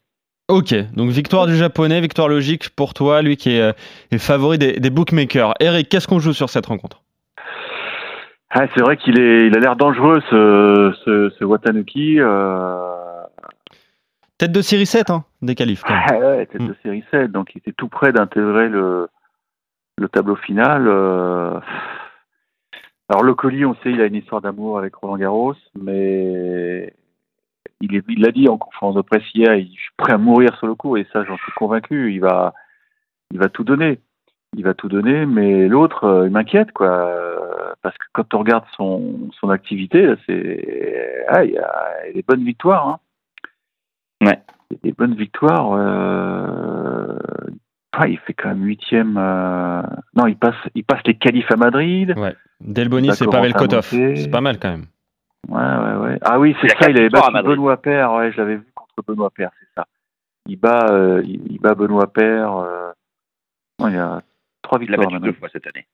Ok, 0.49 0.75
donc 0.95 1.11
victoire 1.11 1.47
du 1.47 1.55
Japonais, 1.57 2.01
victoire 2.01 2.29
logique 2.29 2.71
pour 2.71 2.95
toi, 2.95 3.23
lui 3.23 3.37
qui 3.37 3.57
est, 3.57 3.61
euh, 3.63 3.73
est 4.11 4.19
favori 4.19 4.59
des, 4.59 4.73
des 4.81 4.91
bookmakers. 4.91 5.55
Eric, 5.61 5.89
qu'est-ce 5.89 6.09
qu'on 6.09 6.19
joue 6.19 6.33
sur 6.33 6.51
cette 6.51 6.67
rencontre? 6.67 7.03
Ah, 8.51 8.67
c'est 8.75 8.83
vrai 8.83 8.97
qu'il 8.99 9.19
est, 9.19 9.47
il 9.47 9.57
a 9.57 9.61
l'air 9.61 9.77
dangereux, 9.77 10.21
ce, 10.31 10.93
ce, 11.05 11.31
ce 11.39 11.45
Watanuki. 11.45 12.17
Euh... 12.21 13.23
Tête 14.37 14.53
de 14.53 14.61
série 14.61 14.85
7, 14.87 15.11
hein, 15.11 15.25
des 15.41 15.55
qualifs. 15.55 15.83
quand 15.83 15.95
même. 15.95 16.03
Ah 16.11 16.19
ouais, 16.19 16.47
tête 16.47 16.61
Mm. 16.61 16.69
de 16.69 16.77
série 16.83 17.05
7, 17.11 17.31
donc 17.31 17.55
il 17.55 17.59
était 17.59 17.73
tout 17.73 17.89
près 17.89 18.13
d'intégrer 18.13 18.69
le, 18.69 19.09
le 19.99 20.09
tableau 20.09 20.37
final. 20.37 20.87
euh. 20.89 21.59
Alors, 23.13 23.25
le 23.25 23.35
colis, 23.35 23.67
on 23.67 23.75
sait, 23.83 23.91
il 23.91 24.01
a 24.01 24.07
une 24.07 24.15
histoire 24.15 24.41
d'amour 24.41 24.79
avec 24.79 24.95
Roland 24.95 25.19
Garros, 25.19 25.55
mais 25.79 26.95
il 27.83 27.95
est- 27.95 28.05
l'a 28.19 28.31
dit 28.33 28.49
en 28.49 28.57
conférence 28.57 28.95
de 28.95 29.03
presse 29.03 29.23
hier, 29.35 29.55
il, 29.55 29.67
je 29.67 29.81
suis 29.83 29.91
prêt 29.99 30.15
à 30.15 30.19
mourir 30.19 30.57
sur 30.57 30.67
le 30.67 30.75
coup, 30.75 30.97
et 30.97 31.07
ça, 31.13 31.23
j'en 31.25 31.37
suis 31.37 31.53
convaincu. 31.53 32.15
Il 32.15 32.21
va, 32.21 32.55
il 33.31 33.39
va 33.39 33.51
tout 33.51 33.65
donner. 33.65 34.01
Il 34.57 34.65
va 34.65 34.73
tout 34.73 34.89
donner, 34.89 35.27
mais 35.27 35.69
l'autre, 35.69 36.05
euh, 36.05 36.27
il 36.27 36.33
m'inquiète, 36.33 36.73
quoi. 36.73 37.75
Parce 37.83 37.97
que 37.99 38.05
quand 38.15 38.33
on 38.33 38.39
regarde 38.39 38.65
son, 38.77 39.29
son 39.39 39.51
activité, 39.51 40.15
c'est, 40.27 41.25
ah, 41.29 41.45
il 41.45 41.53
y 41.53 41.59
a 41.59 42.13
des 42.15 42.23
bonnes 42.23 42.45
victoires, 42.45 42.89
hein. 42.89 42.99
Ouais. 44.27 44.39
Il 44.71 44.75
y 44.75 44.77
a 44.77 44.81
des 44.85 44.93
bonnes 44.93 45.15
victoires. 45.17 45.73
euh, 45.75 47.19
ah, 47.93 48.09
il 48.09 48.19
fait 48.21 48.33
quand 48.33 48.49
même 48.49 48.65
huitième. 48.65 49.17
euh, 49.19 49.83
Non, 50.17 50.27
il 50.27 50.37
passe, 50.37 50.55
il 50.75 50.85
passe 50.85 51.03
les 51.05 51.15
qualifs 51.19 51.51
à 51.51 51.57
Madrid. 51.57 52.15
Delboni, 52.65 53.13
c'est 53.15 53.27
Pavel 53.27 53.53
Kotov. 53.55 53.83
C'est 53.85 54.31
pas 54.31 54.41
mal 54.41 54.59
quand 54.59 54.71
même. 54.71 54.87
Ouais, 55.49 55.61
ouais, 55.61 55.97
ouais. 56.07 56.19
Ah 56.23 56.39
oui, 56.39 56.57
c'est 56.61 56.69
ça. 56.69 56.89
Il 56.89 56.97
avait 56.97 57.03
victoires 57.09 57.33
battu. 57.33 57.49
Benoît 57.49 57.77
Père. 57.77 58.13
Ouais, 58.13 58.31
je 58.33 58.37
l'avais 58.37 58.57
vu 58.57 58.67
contre 58.75 59.07
Benoît 59.07 59.31
Père, 59.31 59.51
c'est 59.59 59.69
ça. 59.75 59.87
Il 60.47 60.57
bat, 60.57 60.87
euh, 60.91 61.23
il, 61.25 61.59
bat 61.61 61.75
Benoît 61.75 62.07
Père. 62.13 62.57
euh, 62.57 62.91
ouais, 63.81 63.91
il 63.91 63.95
y 63.97 63.99
a 63.99 64.21
trois 64.63 64.79
Il 64.81 64.91
l'a 64.91 64.97
victoires 64.97 65.21
battu 65.21 65.33
deux 65.33 65.39
fois 65.39 65.49
cette 65.53 65.67
année. 65.67 65.87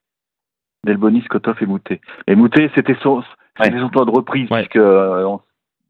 Delboni, 0.85 1.21
Skotov 1.23 1.57
et 1.61 1.65
Moutet. 1.65 1.99
Et 2.27 2.35
Moutet, 2.35 2.71
c'était 2.75 2.95
son, 3.01 3.23
Ouais. 3.59 3.77
son 3.79 3.89
temps 3.89 4.05
de 4.05 4.11
reprise, 4.11 4.49
Ouais. 4.51 4.59
puisque 4.61 4.77
euh, 4.77 5.23
on 5.25 5.41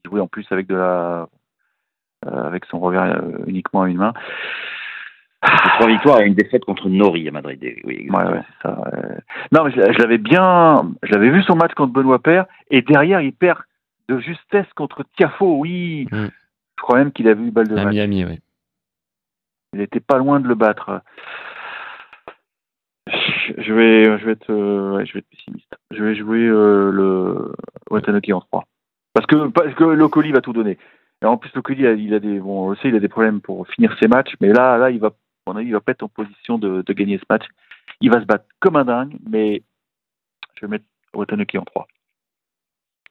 jouait 0.05 0.25
plus 0.27 0.45
avec 0.51 0.67
de 0.67 0.75
la, 0.75 1.27
euh, 2.25 2.43
avec 2.43 2.65
son 2.65 2.79
revers 2.79 3.03
euh, 3.03 3.43
uniquement 3.48 3.83
à 3.83 3.89
une 3.89 3.98
main. 3.98 4.13
Trois 5.41 5.88
victoires 5.88 6.19
et 6.22 6.25
une 6.25 6.34
défaite 6.34 6.65
contre 6.65 6.89
Nori 6.89 7.27
à 7.27 7.31
Madrid. 7.31 7.60
Oui, 7.86 8.08
Ouais, 8.10 8.24
ouais, 8.25 8.41
c'est 8.46 8.67
ça. 8.67 8.84
euh. 8.93 9.15
Non, 9.53 9.63
mais 9.63 9.72
je, 9.72 9.93
je 9.93 9.98
l'avais 10.00 10.17
bien, 10.17 10.91
je 11.03 11.13
l'avais 11.13 11.29
vu 11.29 11.41
son 11.43 11.55
match 11.55 11.74
contre 11.74 11.93
Benoît 11.93 12.19
Père, 12.19 12.46
et 12.69 12.81
derrière, 12.81 13.22
il 13.22 13.31
perd 13.34 13.60
de 14.10 14.19
justesse 14.19 14.67
contre 14.75 15.03
Tiafo. 15.15 15.58
Oui, 15.60 16.08
Mm. 16.12 16.25
je 16.77 16.81
crois 16.81 16.98
même 16.98 17.12
qu'il 17.13 17.27
a 17.29 17.34
vu 17.34 17.43
une 17.43 17.51
balle 17.51 17.67
de 17.69 17.77
À 17.77 17.86
match. 17.86 17.93
Miami, 17.93 18.25
oui. 18.25 18.39
Il 19.74 19.81
était 19.81 20.00
pas 20.01 20.17
loin 20.17 20.39
de 20.39 20.48
le 20.48 20.55
battre. 20.55 21.01
Je 23.08 23.53
je 23.62 23.74
vais, 23.74 24.17
je 24.19 24.25
vais 24.25 24.31
être, 24.34 24.51
euh, 24.51 24.98
ouais, 24.98 25.05
je 25.05 25.13
vais 25.13 25.19
être 25.19 25.29
pessimiste. 25.29 25.75
Je 25.91 26.03
vais 26.03 26.15
jouer 26.15 26.43
euh, 26.46 26.91
le 26.91 27.53
Watanabe 27.89 28.22
en 28.34 28.41
3. 28.41 28.63
Parce 29.13 29.25
que, 29.25 29.48
parce 29.48 29.74
que 29.74 29.84
Locoli 29.84 30.31
va 30.31 30.41
tout 30.41 30.53
donner. 30.53 30.77
Et 31.22 31.25
en 31.25 31.38
plus, 31.38 31.51
Locoli, 31.55 31.79
il 31.81 31.88
a, 31.88 31.91
il 31.93 32.13
a 32.13 32.19
des, 32.19 32.39
bon, 32.39 32.67
on 32.67 32.69
le 32.72 32.75
sait, 32.77 32.89
il 32.89 32.96
a 32.96 33.00
des 33.00 33.08
problèmes 33.08 33.41
pour 33.41 33.67
finir 33.69 33.96
ses 34.00 34.08
matchs, 34.08 34.34
mais 34.41 34.53
là, 34.53 34.77
là, 34.77 34.91
il 34.91 35.00
va, 35.00 35.12
à 35.50 35.53
mon 35.53 35.60
avis, 35.60 35.68
il 35.68 35.74
va 35.74 35.82
pas 35.82 35.91
être 35.91 36.03
en 36.03 36.10
position 36.10 36.58
de, 36.58 36.84
de 36.86 36.94
gagner 36.94 37.18
ce 37.18 37.24
match. 37.29 37.44
Il 38.01 38.12
va 38.12 38.20
se 38.20 38.25
battre 38.25 38.46
comme 38.60 38.75
un 38.75 38.86
dingue, 38.86 39.18
mais 39.27 39.63
je 40.56 40.65
vais 40.65 40.72
mettre 40.72 40.86
Watanabe 41.13 41.48
en 41.58 41.65
3. 41.65 41.88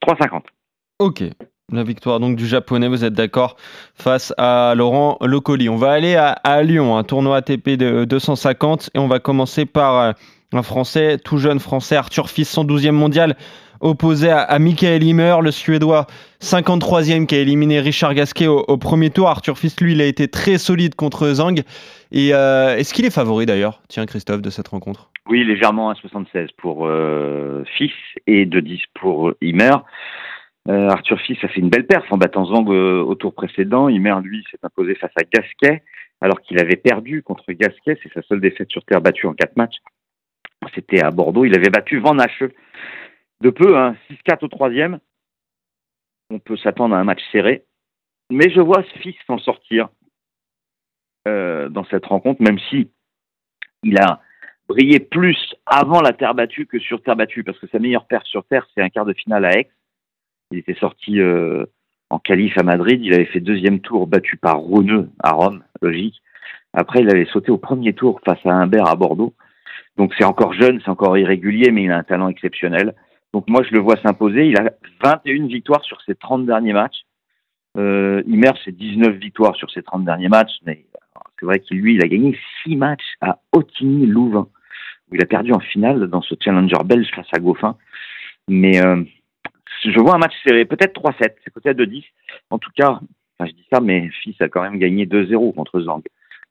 3,50. 0.02 0.42
Ok. 0.98 1.24
La 1.70 1.82
victoire 1.82 2.18
donc 2.18 2.36
du 2.36 2.46
japonais, 2.46 2.88
vous 2.88 3.04
êtes 3.04 3.12
d'accord, 3.12 3.56
face 3.94 4.32
à 4.38 4.72
Laurent 4.74 5.18
Locoli. 5.20 5.68
On 5.68 5.76
va 5.76 5.92
aller 5.92 6.16
à, 6.16 6.30
à 6.30 6.62
Lyon, 6.62 6.96
un 6.96 7.04
tournoi 7.04 7.36
ATP 7.36 7.70
de 7.70 8.06
250, 8.06 8.90
et 8.94 8.98
on 8.98 9.06
va 9.06 9.20
commencer 9.20 9.66
par 9.66 9.98
euh, 9.98 10.12
un 10.52 10.62
Français, 10.62 11.18
tout 11.18 11.38
jeune 11.38 11.58
Français, 11.58 11.96
Arthur 11.96 12.30
Fils, 12.30 12.54
112e 12.56 12.92
mondial, 12.92 13.36
opposé 13.80 14.30
à, 14.30 14.40
à 14.40 14.58
Michael 14.58 15.02
Himmer, 15.02 15.36
le 15.42 15.50
Suédois 15.50 16.06
53e 16.40 17.26
qui 17.26 17.34
a 17.36 17.40
éliminé 17.40 17.80
Richard 17.80 18.14
Gasquet 18.14 18.46
au, 18.46 18.76
premier 18.76 19.10
tour. 19.10 19.28
Arthur 19.28 19.58
Fils, 19.58 19.80
lui, 19.80 19.92
il 19.92 20.00
a 20.00 20.06
été 20.06 20.28
très 20.28 20.58
solide 20.58 20.94
contre 20.94 21.28
Zhang. 21.28 21.62
Et 22.10 22.34
euh, 22.34 22.76
est-ce 22.76 22.94
qu'il 22.94 23.04
est 23.04 23.14
favori 23.14 23.46
d'ailleurs, 23.46 23.82
tiens 23.88 24.06
Christophe, 24.06 24.42
de 24.42 24.50
cette 24.50 24.68
rencontre? 24.68 25.10
Oui, 25.28 25.44
légèrement 25.44 25.92
1,76 25.92 26.48
pour 26.56 26.86
euh, 26.86 27.62
Fils 27.76 27.92
et 28.26 28.46
2,10 28.46 28.82
pour 28.94 29.32
Himer. 29.42 29.76
Euh, 30.68 30.88
Arthur 30.90 31.18
Fils 31.20 31.38
a 31.42 31.48
fait 31.48 31.60
une 31.60 31.70
belle 31.70 31.86
perf 31.86 32.04
en 32.10 32.18
battant 32.18 32.44
Zang 32.44 32.70
euh, 32.70 33.02
au 33.02 33.14
tour 33.14 33.34
précédent. 33.34 33.88
Himer, 33.88 34.16
lui, 34.22 34.44
s'est 34.50 34.58
imposé 34.62 34.94
face 34.94 35.12
à 35.16 35.22
Gasquet, 35.22 35.82
alors 36.20 36.40
qu'il 36.40 36.58
avait 36.58 36.76
perdu 36.76 37.22
contre 37.22 37.52
Gasquet. 37.52 37.98
C'est 38.02 38.12
sa 38.12 38.22
seule 38.22 38.40
défaite 38.40 38.70
sur 38.70 38.84
terre 38.84 39.00
battue 39.00 39.26
en 39.26 39.34
quatre 39.34 39.56
matchs. 39.56 39.76
C'était 40.74 41.02
à 41.02 41.10
Bordeaux. 41.10 41.44
Il 41.44 41.56
avait 41.56 41.70
battu 41.70 41.98
Van 41.98 42.18
Hache 42.18 42.44
de 43.40 43.50
peu, 43.50 43.76
hein, 43.76 43.96
6-4 44.10 44.44
au 44.44 44.48
troisième. 44.48 44.98
On 46.30 46.38
peut 46.38 46.56
s'attendre 46.56 46.94
à 46.94 46.98
un 46.98 47.04
match 47.04 47.22
serré. 47.32 47.64
Mais 48.30 48.50
je 48.50 48.60
vois 48.60 48.82
Fils 49.00 49.16
s'en 49.26 49.38
sortir 49.38 49.88
euh, 51.26 51.68
dans 51.68 51.84
cette 51.84 52.06
rencontre, 52.06 52.42
même 52.42 52.58
si 52.70 52.90
il 53.82 53.98
a 53.98 54.20
brillé 54.68 55.00
plus 55.00 55.38
avant 55.64 56.02
la 56.02 56.12
terre 56.12 56.34
battue 56.34 56.66
que 56.66 56.78
sur 56.78 57.02
terre 57.02 57.16
battue, 57.16 57.44
parce 57.44 57.58
que 57.58 57.68
sa 57.68 57.78
meilleure 57.78 58.06
perte 58.06 58.26
sur 58.26 58.44
terre, 58.44 58.66
c'est 58.74 58.82
un 58.82 58.90
quart 58.90 59.06
de 59.06 59.14
finale 59.14 59.46
à 59.46 59.58
Aix. 59.58 59.70
Il 60.50 60.58
était 60.58 60.74
sorti 60.74 61.20
euh, 61.20 61.64
en 62.10 62.18
qualif 62.18 62.56
à 62.58 62.62
Madrid, 62.62 63.00
il 63.02 63.14
avait 63.14 63.26
fait 63.26 63.40
deuxième 63.40 63.80
tour 63.80 64.06
battu 64.06 64.36
par 64.36 64.58
Rouneux 64.58 65.10
à 65.22 65.32
Rome, 65.32 65.62
logique. 65.82 66.22
Après, 66.72 67.00
il 67.00 67.10
avait 67.10 67.26
sauté 67.26 67.50
au 67.50 67.58
premier 67.58 67.94
tour 67.94 68.20
face 68.24 68.44
à 68.44 68.50
Humbert 68.50 68.88
à 68.88 68.96
Bordeaux. 68.96 69.34
Donc 69.98 70.14
c'est 70.16 70.24
encore 70.24 70.54
jeune, 70.54 70.80
c'est 70.80 70.90
encore 70.90 71.18
irrégulier, 71.18 71.70
mais 71.70 71.84
il 71.84 71.90
a 71.90 71.98
un 71.98 72.04
talent 72.04 72.28
exceptionnel. 72.28 72.94
Donc 73.34 73.48
moi, 73.48 73.62
je 73.62 73.74
le 73.74 73.80
vois 73.80 73.96
s'imposer. 73.96 74.46
Il 74.46 74.56
a 74.56 74.72
21 75.02 75.46
victoires 75.48 75.84
sur 75.84 76.00
ses 76.02 76.14
30 76.14 76.46
derniers 76.46 76.72
matchs. 76.72 77.04
Euh, 77.76 78.22
Himer, 78.26 78.52
c'est 78.64 78.74
19 78.74 79.16
victoires 79.16 79.56
sur 79.56 79.70
ses 79.70 79.82
30 79.82 80.04
derniers 80.04 80.28
matchs, 80.28 80.56
mais 80.64 80.86
c'est 81.38 81.46
vrai 81.46 81.60
qu'il 81.60 81.78
lui, 81.78 81.94
il 81.94 82.02
a 82.02 82.08
gagné 82.08 82.38
6 82.64 82.76
matchs 82.76 83.14
à 83.20 83.40
Otigny-Louvain, 83.52 84.48
il 85.12 85.22
a 85.22 85.26
perdu 85.26 85.52
en 85.52 85.60
finale 85.60 86.08
dans 86.08 86.22
ce 86.22 86.34
challenger 86.40 86.82
belge 86.84 87.08
face 87.14 87.28
à 87.32 87.38
Goffin. 87.38 87.76
Mais 88.48 88.84
euh, 88.84 89.02
je 89.84 90.00
vois 90.00 90.14
un 90.14 90.18
match 90.18 90.34
serré, 90.44 90.64
peut-être 90.64 91.00
3-7, 91.00 91.34
c'est 91.44 91.52
peut-être 91.52 91.78
2-10. 91.78 92.04
En 92.50 92.58
tout 92.58 92.70
cas, 92.74 93.00
je 93.40 93.52
dis 93.52 93.66
ça, 93.72 93.80
mais 93.80 94.08
Fils 94.22 94.40
a 94.40 94.48
quand 94.48 94.62
même 94.62 94.78
gagné 94.78 95.06
2-0 95.06 95.54
contre 95.54 95.80
Zang, 95.80 96.02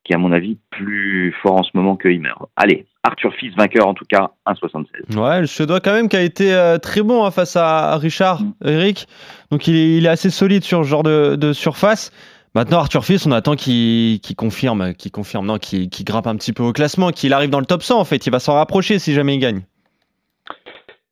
qui 0.07 0.13
est 0.13 0.15
à 0.15 0.19
mon 0.19 0.31
avis 0.31 0.57
plus 0.71 1.35
fort 1.43 1.59
en 1.59 1.63
ce 1.63 1.71
moment 1.73 1.97
que 1.97 2.07
Himer. 2.07 2.33
Allez, 2.55 2.85
Arthur 3.03 3.33
Fils 3.35 3.53
vainqueur 3.55 3.87
en 3.87 3.93
tout 3.93 4.05
cas, 4.09 4.31
1,76. 4.47 5.17
Ouais, 5.19 5.41
le 5.41 5.47
Suédois 5.47 5.81
quand 5.81 5.91
même 5.91 6.07
qui 6.07 6.15
a 6.15 6.21
été 6.21 6.53
euh, 6.53 6.77
très 6.77 7.01
bon 7.01 7.25
hein, 7.25 7.31
face 7.31 7.57
à, 7.57 7.97
Richard, 7.97 8.41
Mm. 8.41 8.53
Eric. 8.65 9.07
Donc 9.51 9.67
il 9.67 9.75
est, 9.75 9.97
il 9.97 10.05
est 10.05 10.09
assez 10.09 10.29
solide 10.29 10.63
sur 10.63 10.83
ce 10.83 10.87
genre 10.87 11.03
de, 11.03 11.35
de 11.35 11.51
surface. 11.53 12.11
Maintenant, 12.55 12.79
Arthur 12.79 13.03
Fils, 13.05 13.25
on 13.27 13.31
attend 13.33 13.55
qu'il 13.55 14.19
confirme, 14.35 14.93
qu'il 14.95 15.11
confirme, 15.11 15.45
non, 15.45 15.57
qu'il 15.59 15.89
grimpe 15.89 16.25
un 16.25 16.35
petit 16.37 16.53
peu 16.53 16.63
au 16.63 16.73
classement, 16.73 17.11
qu'il 17.11 17.33
arrive 17.33 17.49
dans 17.49 17.59
le 17.59 17.65
top 17.65 17.83
100 17.83 17.99
en 17.99 18.05
fait. 18.05 18.25
Il 18.25 18.31
va 18.31 18.39
s'en 18.39 18.53
rapprocher 18.53 18.97
si 18.97 19.13
jamais 19.13 19.35
il 19.35 19.39
gagne. 19.39 19.61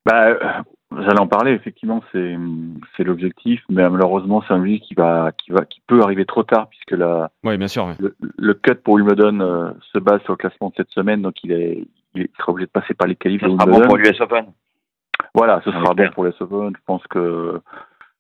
Bah, 0.06 0.64
j'allais 1.04 1.20
en 1.20 1.28
parler. 1.28 1.52
Effectivement, 1.52 2.02
c'est 2.12 2.36
c'est 2.96 3.04
l'objectif, 3.04 3.62
mais 3.70 3.90
malheureusement, 3.90 4.44
c'est 4.48 4.54
un 4.54 4.60
lui 4.60 4.80
qui 4.80 4.94
va 4.94 5.32
qui 5.38 5.52
va 5.52 5.66
qui 5.66 5.82
peut 5.88 6.02
arriver 6.02 6.26
trop 6.26 6.44
tard 6.44 6.68
puisque 6.70 6.92
la 6.92 7.32
Oui, 7.44 7.58
bien 7.58 7.68
sûr. 7.68 7.86
ouais. 7.86 7.96
le, 8.00 8.16
le 8.38 8.54
cut 8.54 8.76
pour 8.76 8.96
Wimbledon 8.96 9.40
euh, 9.42 9.72
se 9.94 10.00
base 10.00 10.22
sur 10.24 10.34
le 10.34 10.38
classement 10.38 10.70
de 10.70 10.76
cette 10.78 10.92
semaine, 10.92 11.22
donc 11.22 11.44
il 11.44 11.52
est 11.52 11.88
il 12.16 12.28
sera 12.38 12.52
obligé 12.54 12.68
de 12.68 12.72
passer 12.72 12.94
par 12.94 13.08
les 13.08 13.16
qualifs 13.16 13.42
de 13.44 13.50
sera 13.50 13.66
bon 13.66 13.82
pour 13.82 13.98
l'US 13.98 14.20
Open. 14.22 14.46
Voilà, 15.34 15.62
ce 15.66 15.70
On 15.70 15.74
sera 15.74 15.94
bon 15.94 16.10
pour 16.14 16.26
les 16.26 16.34
Open. 16.40 16.72
Je 16.76 16.82
pense 16.86 17.06
que 17.08 17.60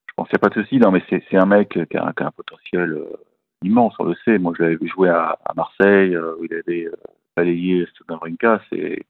je 0.08 0.13
pense 0.15 0.27
qu'il 0.29 0.38
n'y 0.38 0.46
a 0.46 0.50
pas 0.50 0.55
de 0.55 0.62
souci. 0.62 0.77
Non, 0.79 0.91
mais 0.91 1.01
c'est 1.10 1.24
c'est 1.29 1.38
un 1.38 1.46
mec 1.46 1.70
qui 1.70 1.79
a, 1.79 1.86
qui 1.86 1.98
a 2.24 2.27
un 2.27 2.32
potentiel 2.32 2.91
euh, 2.91 3.05
immense, 3.63 3.94
on 4.00 4.03
le 4.05 4.15
sait. 4.25 4.38
Moi, 4.38 4.53
je 4.58 4.63
l'avais 4.63 4.75
vu 4.75 4.88
jouer 4.88 5.10
à, 5.10 5.38
à 5.46 5.53
Marseille, 5.55 6.15
euh, 6.15 6.36
où 6.39 6.46
il 6.46 6.53
avait 6.53 6.86
euh, 6.88 6.96
balayé 7.36 7.86
Steven 7.91 8.17
Wawrinka. 8.17 8.62
C'est 8.70 9.03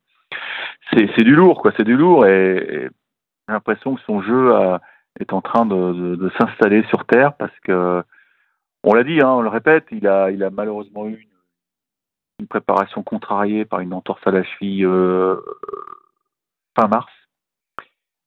c'est 0.94 1.10
c'est 1.16 1.24
du 1.24 1.36
lourd, 1.36 1.62
quoi. 1.62 1.72
C'est 1.78 1.84
du 1.84 1.96
lourd 1.98 2.26
et, 2.28 2.58
et 2.58 2.90
j'ai 3.48 3.54
l'impression 3.54 3.96
que 3.96 4.02
son 4.02 4.22
jeu 4.22 4.56
a- 4.56 4.82
est 5.20 5.34
en 5.34 5.42
train 5.42 5.66
de, 5.66 6.32
s'installer 6.38 6.84
sur 6.90 7.06
terre 7.06 7.36
parce 7.38 7.58
que 7.62 8.04
on 8.84 8.94
l'a 8.94 9.04
dit, 9.04 9.20
hein, 9.22 9.30
on 9.30 9.42
le 9.42 9.50
répète, 9.50 9.86
il 9.92 10.08
a 10.08 10.50
malheureusement 10.52 11.08
eu 11.08 11.28
une, 12.40 12.48
préparation 12.48 13.02
contrariée 13.02 13.66
par 13.66 13.80
une 13.80 13.94
entorse 13.94 14.22
à 14.26 14.32
la 14.32 14.44
cheville 14.44 14.86
euh, 14.86 15.38
fin 16.78 16.88
mars 16.88 17.12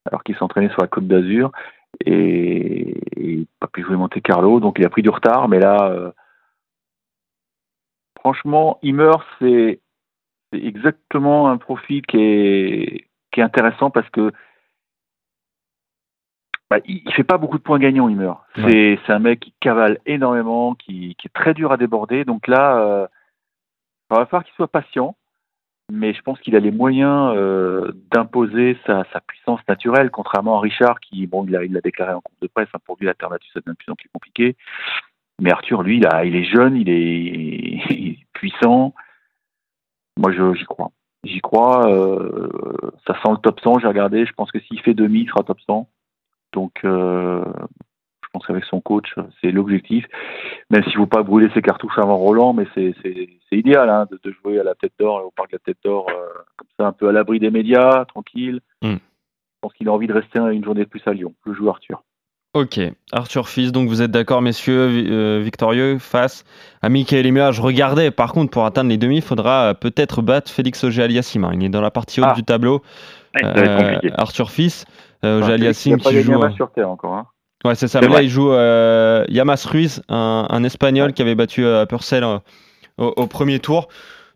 alors 0.07 0.25
qu'il 0.25 0.35
s'entraînait 0.37 0.71
sur 0.71 0.81
la 0.81 0.89
Côte 0.89 1.07
d'Azur 1.07 1.53
et, 2.05 2.97
il 3.17 3.41
n'a 3.41 3.47
pas 3.61 3.67
pu 3.67 3.83
jouer 3.83 3.97
Monte 3.97 4.21
Carlo, 4.23 4.61
donc 4.61 4.79
il 4.79 4.87
a 4.87 4.91
pris 4.91 5.03
du 5.03 5.11
retard. 5.11 5.49
Mais 5.49 5.59
là, 5.59 5.91
euh, 5.91 6.11
franchement, 8.19 8.79
Himmer, 8.83 9.17
c'est 9.39 9.81
c'est 10.53 10.65
exactement 10.65 11.51
un 11.51 11.59
profil 11.59 12.07
qui 12.07 12.17
est 12.19 13.43
intéressant 13.43 13.91
parce 13.91 14.09
que 14.11 14.33
bah, 16.71 16.79
il, 16.87 17.03
il 17.05 17.13
fait 17.15 17.25
pas 17.25 17.39
beaucoup 17.39 17.59
de 17.59 17.63
points 17.63 17.79
gagnants, 17.79 18.09
Himmer. 18.09 18.33
C'est 18.57 18.99
c'est 19.07 19.13
un 19.13 19.19
mec 19.19 19.41
qui 19.41 19.55
cavale 19.61 19.99
énormément, 20.07 20.75
qui, 20.75 21.15
qui 21.17 21.27
est 21.29 21.35
très 21.35 21.55
dur 21.55 21.73
à 21.73 21.77
déborder. 21.77 22.25
Donc 22.25 22.47
là, 22.47 22.79
euh, 22.81 23.07
il 24.11 24.17
va 24.17 24.27
falloir 24.27 24.45
qu'il 24.45 24.55
soit 24.55 24.69
patient 24.69 25.17
mais 25.91 26.13
je 26.13 26.21
pense 26.21 26.39
qu'il 26.41 26.55
a 26.55 26.61
les 26.61 26.71
moyens 26.71 27.33
euh, 27.35 27.93
d'imposer 28.13 28.77
sa, 28.87 29.05
sa 29.11 29.23
puissance 29.23 29.61
naturelle, 29.67 30.11
contrairement 30.11 30.59
à 30.59 30.61
Richard 30.61 31.01
qui, 31.01 31.27
bon, 31.27 31.47
il 31.47 31.53
l'a 31.53 31.65
il 31.65 31.73
l'a 31.73 31.81
déclaré 31.81 32.13
en 32.13 32.21
compte 32.21 32.37
de 32.43 32.47
presse, 32.47 32.69
hein, 32.75 32.79
pour 32.85 32.99
lui 33.01 33.07
la 33.07 33.15
terre 33.15 33.31
battue 33.31 33.49
ça 33.55 33.61
devient 33.61 33.73
de 33.73 33.77
plus 33.83 33.91
en 33.91 33.95
plus 33.95 34.11
compliqué. 34.13 34.55
Mais 35.41 35.51
Arthur, 35.51 35.83
lui, 35.83 35.97
il, 35.97 36.07
a, 36.07 36.27
il 36.27 36.37
est 36.37 36.45
jeune, 36.45 36.77
il 36.77 36.91
est, 36.91 37.01
il 37.91 38.11
est 38.11 38.19
puissant. 38.35 38.93
Moi, 40.19 40.33
je- 40.33 40.53
j'y 40.55 40.65
crois. 40.67 40.91
J'y 41.25 41.41
crois. 41.41 41.89
euh, 41.91 42.51
ça 43.07 43.15
sent 43.23 43.31
le 43.31 43.39
top 43.39 43.59
100, 43.61 43.79
j'ai 43.79 43.89
regardé. 43.89 44.27
Je 44.27 44.33
pense 44.35 44.51
que 44.53 44.61
s'il 44.61 44.81
fait 44.83 44.93
demi, 44.93 45.21
il 45.23 45.29
sera 45.29 45.43
top 45.43 45.59
100. 45.63 45.89
Donc, 46.53 46.73
euh, 46.85 47.45
je 48.25 48.29
pense 48.33 48.47
qu'avec 48.47 48.65
son 48.65 48.81
coach, 48.81 49.15
c'est 49.41 49.51
l'objectif. 49.51 50.05
Même 50.71 50.83
s'il 50.85 50.93
ne 50.93 50.99
faut 50.99 51.07
pas 51.07 51.23
brûler 51.23 51.49
ses 51.55 51.63
cartouches 51.63 51.99
avant 51.99 52.17
Roland, 52.17 52.53
mais 52.53 52.67
c'est 52.75 52.95
idéal 53.53 53.89
hein, 53.91 54.07
de, 54.11 54.19
de 54.23 54.35
jouer 54.43 54.59
à 54.61 54.65
la 54.65 54.75
tête 54.75 54.93
d'or, 54.99 55.25
au 55.27 55.31
parc 55.31 55.51
de 55.51 55.57
la 55.57 55.61
tête 55.61 55.79
d'or, 55.85 56.07
euh, 56.11 56.15
comme 56.57 56.69
ça, 56.79 56.87
un 56.87 56.93
peu 56.93 57.09
à 57.09 57.13
l'abri 57.13 57.39
des 57.41 57.51
médias, 57.51 58.05
tranquille. 58.07 58.61
Mm. 58.83 58.93
Je 58.95 58.99
pense 59.63 59.73
qu'il 59.75 59.89
a 59.89 59.93
envie 59.93 60.07
de 60.07 60.13
rester 60.13 60.39
une 60.39 60.65
journée 60.65 60.85
de 60.85 60.89
plus 60.89 61.03
à 61.07 61.13
Lyon. 61.13 61.35
Je 61.47 61.53
joue 61.53 61.69
Arthur. 61.69 62.03
Ok, 62.55 62.81
Arthur 63.13 63.49
Fils, 63.49 63.73
donc 63.73 63.89
vous 63.89 64.01
êtes 64.03 64.11
d'accord, 64.11 64.41
messieurs, 64.41 64.89
euh, 65.11 65.41
victorieux 65.45 65.99
face 65.99 66.45
à 66.81 66.89
Michael 66.89 67.27
Himmer. 67.27 67.51
Je 67.53 67.61
regardais, 67.61 68.11
par 68.11 68.33
contre, 68.33 68.51
pour 68.51 68.65
atteindre 68.65 68.89
les 68.89 68.97
demi, 68.97 69.17
il 69.17 69.23
faudra 69.23 69.71
euh, 69.71 69.75
peut-être 69.75 70.23
battre 70.23 70.51
Félix 70.51 70.83
Auger-Aliassime. 70.83 71.45
hein. 71.45 71.51
Il 71.55 71.63
est 71.65 71.69
dans 71.69 71.83
la 71.83 71.91
partie 71.91 72.21
haute 72.21 72.29
Ah. 72.31 72.35
du 72.35 72.45
tableau. 72.45 72.83
Ouais, 73.35 73.43
Euh. 73.45 73.99
Arthur 74.17 74.51
Fils, 74.51 74.87
euh, 75.25 75.41
Enfin, 75.43 75.97
pas 75.99 76.11
qui 76.11 76.23
joue. 76.23 76.39
match 76.39 76.55
sur 76.55 76.71
terre 76.71 76.91
encore. 76.91 77.15
Hein. 77.15 77.27
Ouais, 77.65 77.75
c'est 77.75 77.89
ça. 77.89 78.01
Mais 78.01 78.09
là, 78.09 78.23
il 78.23 78.29
joue 78.29 78.53
euh, 78.53 79.25
Yamas 79.29 79.67
Ruiz, 79.69 80.03
un, 80.09 80.47
un 80.49 80.65
Espagnol 80.65 81.13
qui 81.13 81.23
avait 81.23 81.35
battu 81.35 81.65
euh, 81.65 81.87
Purcell 81.87 82.23
euh, 82.23 82.39
au, 82.99 83.13
au 83.17 83.27
premier 83.27 83.59
tour. 83.59 83.89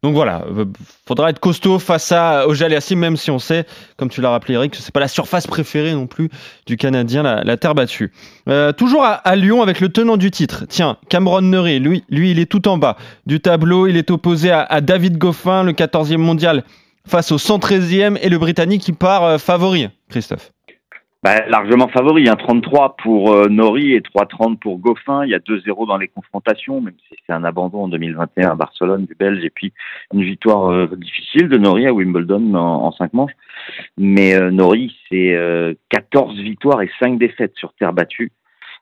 Donc 0.04 0.14
voilà, 0.14 0.44
euh, 0.48 0.64
faudra 1.06 1.30
être 1.30 1.38
costaud 1.38 1.78
face 1.78 2.10
à 2.10 2.48
Ojal 2.48 2.72
Yassim, 2.72 2.96
même 2.96 3.16
si 3.16 3.30
on 3.30 3.38
sait, 3.38 3.66
comme 3.96 4.08
tu 4.08 4.20
l'as 4.20 4.30
rappelé 4.30 4.54
Eric, 4.54 4.72
que 4.72 4.78
c'est 4.78 4.92
pas 4.92 4.98
la 4.98 5.06
surface 5.06 5.46
préférée 5.46 5.92
non 5.92 6.08
plus 6.08 6.28
du 6.66 6.76
Canadien, 6.76 7.22
la, 7.22 7.56
terre 7.56 7.76
battue. 7.76 8.12
Euh, 8.48 8.72
toujours 8.72 9.04
à, 9.04 9.36
Lyon 9.36 9.62
avec 9.62 9.78
le 9.78 9.90
tenant 9.90 10.16
du 10.16 10.32
titre. 10.32 10.64
Tiens, 10.68 10.96
Cameron 11.08 11.42
Neury, 11.42 11.78
lui, 11.78 12.02
lui, 12.10 12.32
il 12.32 12.40
est 12.40 12.50
tout 12.50 12.66
en 12.66 12.78
bas 12.78 12.96
du 13.26 13.38
tableau. 13.38 13.86
Il 13.86 13.96
est 13.96 14.10
opposé 14.10 14.50
à, 14.50 14.80
David 14.80 15.18
Goffin, 15.18 15.62
le 15.62 15.72
14e 15.72 16.16
mondial, 16.16 16.64
face 17.06 17.30
au 17.30 17.36
113e 17.36 18.18
et 18.20 18.28
le 18.28 18.38
Britannique 18.38 18.82
qui 18.82 18.92
part 18.92 19.22
euh, 19.22 19.38
favori. 19.38 19.88
Christophe. 20.08 20.50
Bah, 21.24 21.46
largement 21.46 21.86
favori, 21.86 22.28
un 22.28 22.34
33 22.34 22.96
pour 22.96 23.32
euh, 23.32 23.48
Nori 23.48 23.92
et 23.92 24.00
3-30 24.00 24.58
pour 24.58 24.78
Goffin. 24.78 25.24
Il 25.24 25.30
y 25.30 25.34
a 25.36 25.38
2-0 25.38 25.86
dans 25.86 25.96
les 25.96 26.08
confrontations, 26.08 26.80
même 26.80 26.96
si 27.08 27.16
c'est 27.24 27.32
un 27.32 27.44
abandon 27.44 27.84
en 27.84 27.88
2021 27.88 28.50
à 28.50 28.54
Barcelone 28.56 29.06
du 29.06 29.14
Belge 29.14 29.44
et 29.44 29.50
puis 29.50 29.72
une 30.12 30.24
victoire 30.24 30.72
euh, 30.72 30.88
difficile 30.96 31.48
de 31.48 31.58
Nori 31.58 31.86
à 31.86 31.92
Wimbledon 31.92 32.54
en, 32.54 32.90
5 32.90 33.12
manches. 33.12 33.34
Mais 33.96 34.34
euh, 34.34 34.50
Nori, 34.50 34.96
c'est 35.08 35.38
14 35.90 36.40
victoires 36.40 36.82
et 36.82 36.90
5 36.98 37.18
défaites 37.18 37.54
sur 37.54 37.72
terre 37.74 37.92
battue. 37.92 38.32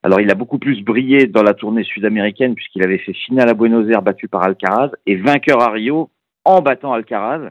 Alors 0.03 0.23
il 0.23 0.31
a 0.31 0.35
beaucoup 0.35 0.59
plus 0.59 0.83
brillé 0.83 1.27
dans 1.27 1.43
la 1.43 1.53
tournée 1.53 1.85
sud-américaine 1.85 2.55
puisqu'il 2.55 2.83
avait 2.83 2.97
fait 2.97 3.13
finale 3.13 3.51
à 3.51 3.55
Buenos 3.55 3.87
Aires 3.91 4.01
battu 4.01 4.29
par 4.29 4.45
Alcaraz 4.45 4.93
et 5.05 5.17
vainqueur 5.17 5.61
à 5.61 5.71
Rio 5.71 6.09
en 6.47 6.63
battant 6.63 6.95
Alcaraz. 6.95 7.51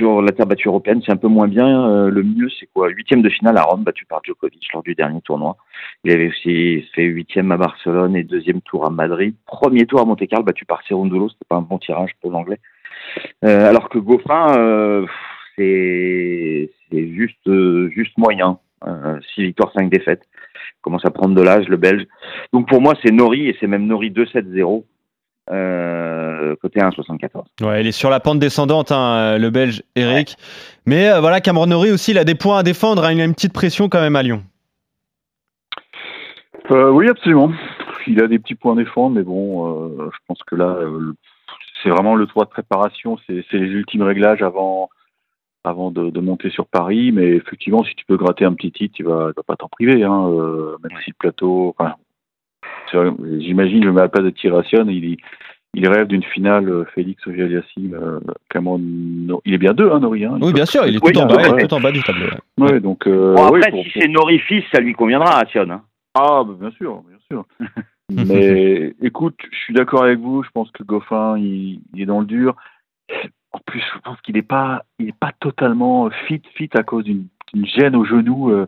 Sur 0.00 0.22
la 0.22 0.32
terre 0.32 0.46
battue 0.46 0.68
européenne, 0.68 1.02
c'est 1.04 1.12
un 1.12 1.18
peu 1.18 1.28
moins 1.28 1.46
bien. 1.46 1.90
Euh, 1.90 2.08
le 2.08 2.22
mieux, 2.22 2.48
c'est 2.58 2.66
quoi? 2.72 2.88
Huitième 2.88 3.20
de 3.20 3.28
finale 3.28 3.58
à 3.58 3.64
Rome, 3.64 3.84
battu 3.84 4.06
par 4.06 4.22
Djokovic 4.24 4.72
lors 4.72 4.82
du 4.82 4.94
dernier 4.94 5.20
tournoi. 5.20 5.58
Il 6.04 6.10
avait 6.10 6.28
aussi 6.28 6.88
fait 6.94 7.02
huitième 7.02 7.52
à 7.52 7.58
Barcelone 7.58 8.16
et 8.16 8.24
deuxième 8.24 8.62
tour 8.62 8.86
à 8.86 8.88
Madrid. 8.88 9.34
Premier 9.44 9.84
tour 9.84 10.00
à 10.00 10.06
Monte 10.06 10.26
Carlo, 10.26 10.42
battu 10.42 10.64
par 10.64 10.82
Cerundolo. 10.88 11.28
C'était 11.28 11.44
pas 11.46 11.56
un 11.56 11.60
bon 11.60 11.76
tirage 11.76 12.12
pour 12.22 12.30
l'anglais. 12.30 12.58
Euh, 13.44 13.68
alors 13.68 13.90
que 13.90 13.98
Goffin, 13.98 14.56
euh, 14.56 15.04
c'est 15.58 16.70
juste 16.90 17.50
juste 17.90 18.16
moyen. 18.16 18.58
Six 19.34 19.42
victoires, 19.42 19.70
cinq 19.76 19.90
défaites. 19.90 20.22
commence 20.80 21.04
à 21.04 21.10
prendre 21.10 21.34
de 21.34 21.42
l'âge, 21.42 21.68
le 21.68 21.76
Belge. 21.76 22.06
Donc 22.54 22.70
pour 22.70 22.80
moi, 22.80 22.94
c'est 23.04 23.12
Nori 23.12 23.48
et 23.48 23.56
c'est 23.60 23.66
même 23.66 23.86
Nori 23.86 24.10
2-7-0. 24.10 24.82
Euh, 25.50 26.54
côté 26.62 26.80
1,74. 26.80 27.44
Ouais, 27.62 27.80
il 27.80 27.86
est 27.86 27.92
sur 27.92 28.08
la 28.08 28.20
pente 28.20 28.38
descendante, 28.38 28.92
hein, 28.92 29.36
le 29.36 29.50
Belge 29.50 29.82
Eric. 29.96 30.36
Mais 30.86 31.08
euh, 31.08 31.20
voilà, 31.20 31.40
Cameron 31.40 31.66
Norrie 31.66 31.90
aussi, 31.90 32.12
il 32.12 32.18
a 32.18 32.24
des 32.24 32.36
points 32.36 32.58
à 32.58 32.62
défendre. 32.62 33.04
Hein, 33.04 33.12
il 33.12 33.20
a 33.20 33.24
une 33.24 33.34
petite 33.34 33.52
pression 33.52 33.88
quand 33.88 34.00
même 34.00 34.16
à 34.16 34.22
Lyon. 34.22 34.44
Euh, 36.70 36.90
oui, 36.90 37.08
absolument. 37.08 37.52
Il 38.06 38.22
a 38.22 38.28
des 38.28 38.38
petits 38.38 38.54
points 38.54 38.74
à 38.74 38.76
défendre, 38.76 39.16
mais 39.16 39.22
bon, 39.22 40.08
je 40.10 40.18
pense 40.26 40.38
que 40.46 40.54
là, 40.54 40.78
c'est 41.82 41.90
vraiment 41.90 42.14
le 42.14 42.26
toit 42.26 42.44
de 42.44 42.50
préparation. 42.50 43.18
C'est 43.26 43.44
les 43.52 43.66
ultimes 43.66 44.02
réglages 44.02 44.42
avant, 44.42 44.88
avant 45.64 45.90
de, 45.90 46.20
monter 46.20 46.50
sur 46.50 46.66
Paris. 46.66 47.10
Mais 47.12 47.26
effectivement, 47.30 47.84
si 47.84 47.94
tu 47.96 48.04
peux 48.06 48.16
gratter 48.16 48.44
un 48.44 48.54
petit 48.54 48.70
titre, 48.70 48.94
tu 48.96 49.02
vas, 49.02 49.32
vas 49.36 49.42
pas 49.46 49.56
t'en 49.56 49.68
priver. 49.68 50.04
Hein, 50.04 50.30
même 50.82 50.98
si 51.04 51.10
le 51.10 51.16
plateau, 51.18 51.74
J'imagine, 53.38 53.84
je 53.84 53.90
mets 53.90 54.02
à 54.02 54.08
pas 54.08 54.22
de 54.22 54.30
Tiration, 54.30 54.86
il, 54.88 55.16
il 55.74 55.88
rêve 55.88 56.08
d'une 56.08 56.24
finale 56.24 56.68
euh, 56.68 56.84
Félix 56.94 57.24
Ojaliassim, 57.26 57.94
euh, 57.94 58.20
Il 59.44 59.54
est 59.54 59.58
bien 59.58 59.72
deux, 59.72 59.90
hein, 59.90 60.00
Nori 60.00 60.24
hein, 60.24 60.38
Oui, 60.40 60.52
bien 60.52 60.66
sûr, 60.66 60.84
il 60.86 60.96
est 60.96 61.00
tout, 61.00 61.18
en, 61.18 61.26
bas, 61.26 61.52
tout 61.52 61.74
en 61.74 61.80
bas 61.80 61.92
du 61.92 62.02
tableau. 62.02 62.26
Ouais. 62.58 62.80
donc, 62.80 63.06
euh, 63.06 63.36
après, 63.36 63.70
si 63.70 63.90
c'est 63.94 64.08
Nori 64.08 64.40
fils, 64.40 64.64
ça 64.72 64.80
lui 64.80 64.94
conviendra 64.94 65.38
à 65.38 65.46
Sion. 65.46 65.70
Hein. 65.70 65.82
Ah, 66.14 66.42
bah, 66.44 66.54
bien 66.58 66.70
sûr, 66.72 67.02
bien 67.08 67.18
sûr. 67.30 67.44
Mais 68.10 68.94
écoute, 69.00 69.38
je 69.52 69.56
suis 69.58 69.74
d'accord 69.74 70.02
avec 70.02 70.18
vous. 70.18 70.42
Je 70.42 70.50
pense 70.50 70.70
que 70.72 70.82
Goffin, 70.82 71.38
il, 71.38 71.80
est 71.96 72.06
dans 72.06 72.20
le 72.20 72.26
dur. 72.26 72.56
En 73.52 73.60
plus, 73.64 73.80
je 73.80 74.00
pense 74.00 74.20
qu'il 74.22 74.34
n'est 74.34 74.42
pas, 74.42 74.84
il 74.98 75.08
est 75.10 75.18
pas 75.18 75.32
totalement 75.38 76.10
fit, 76.26 76.42
fit 76.56 76.70
à 76.74 76.82
cause 76.82 77.04
d'une 77.04 77.28
gêne 77.66 77.94
au 77.94 78.04
genou. 78.04 78.50
Euh, 78.50 78.66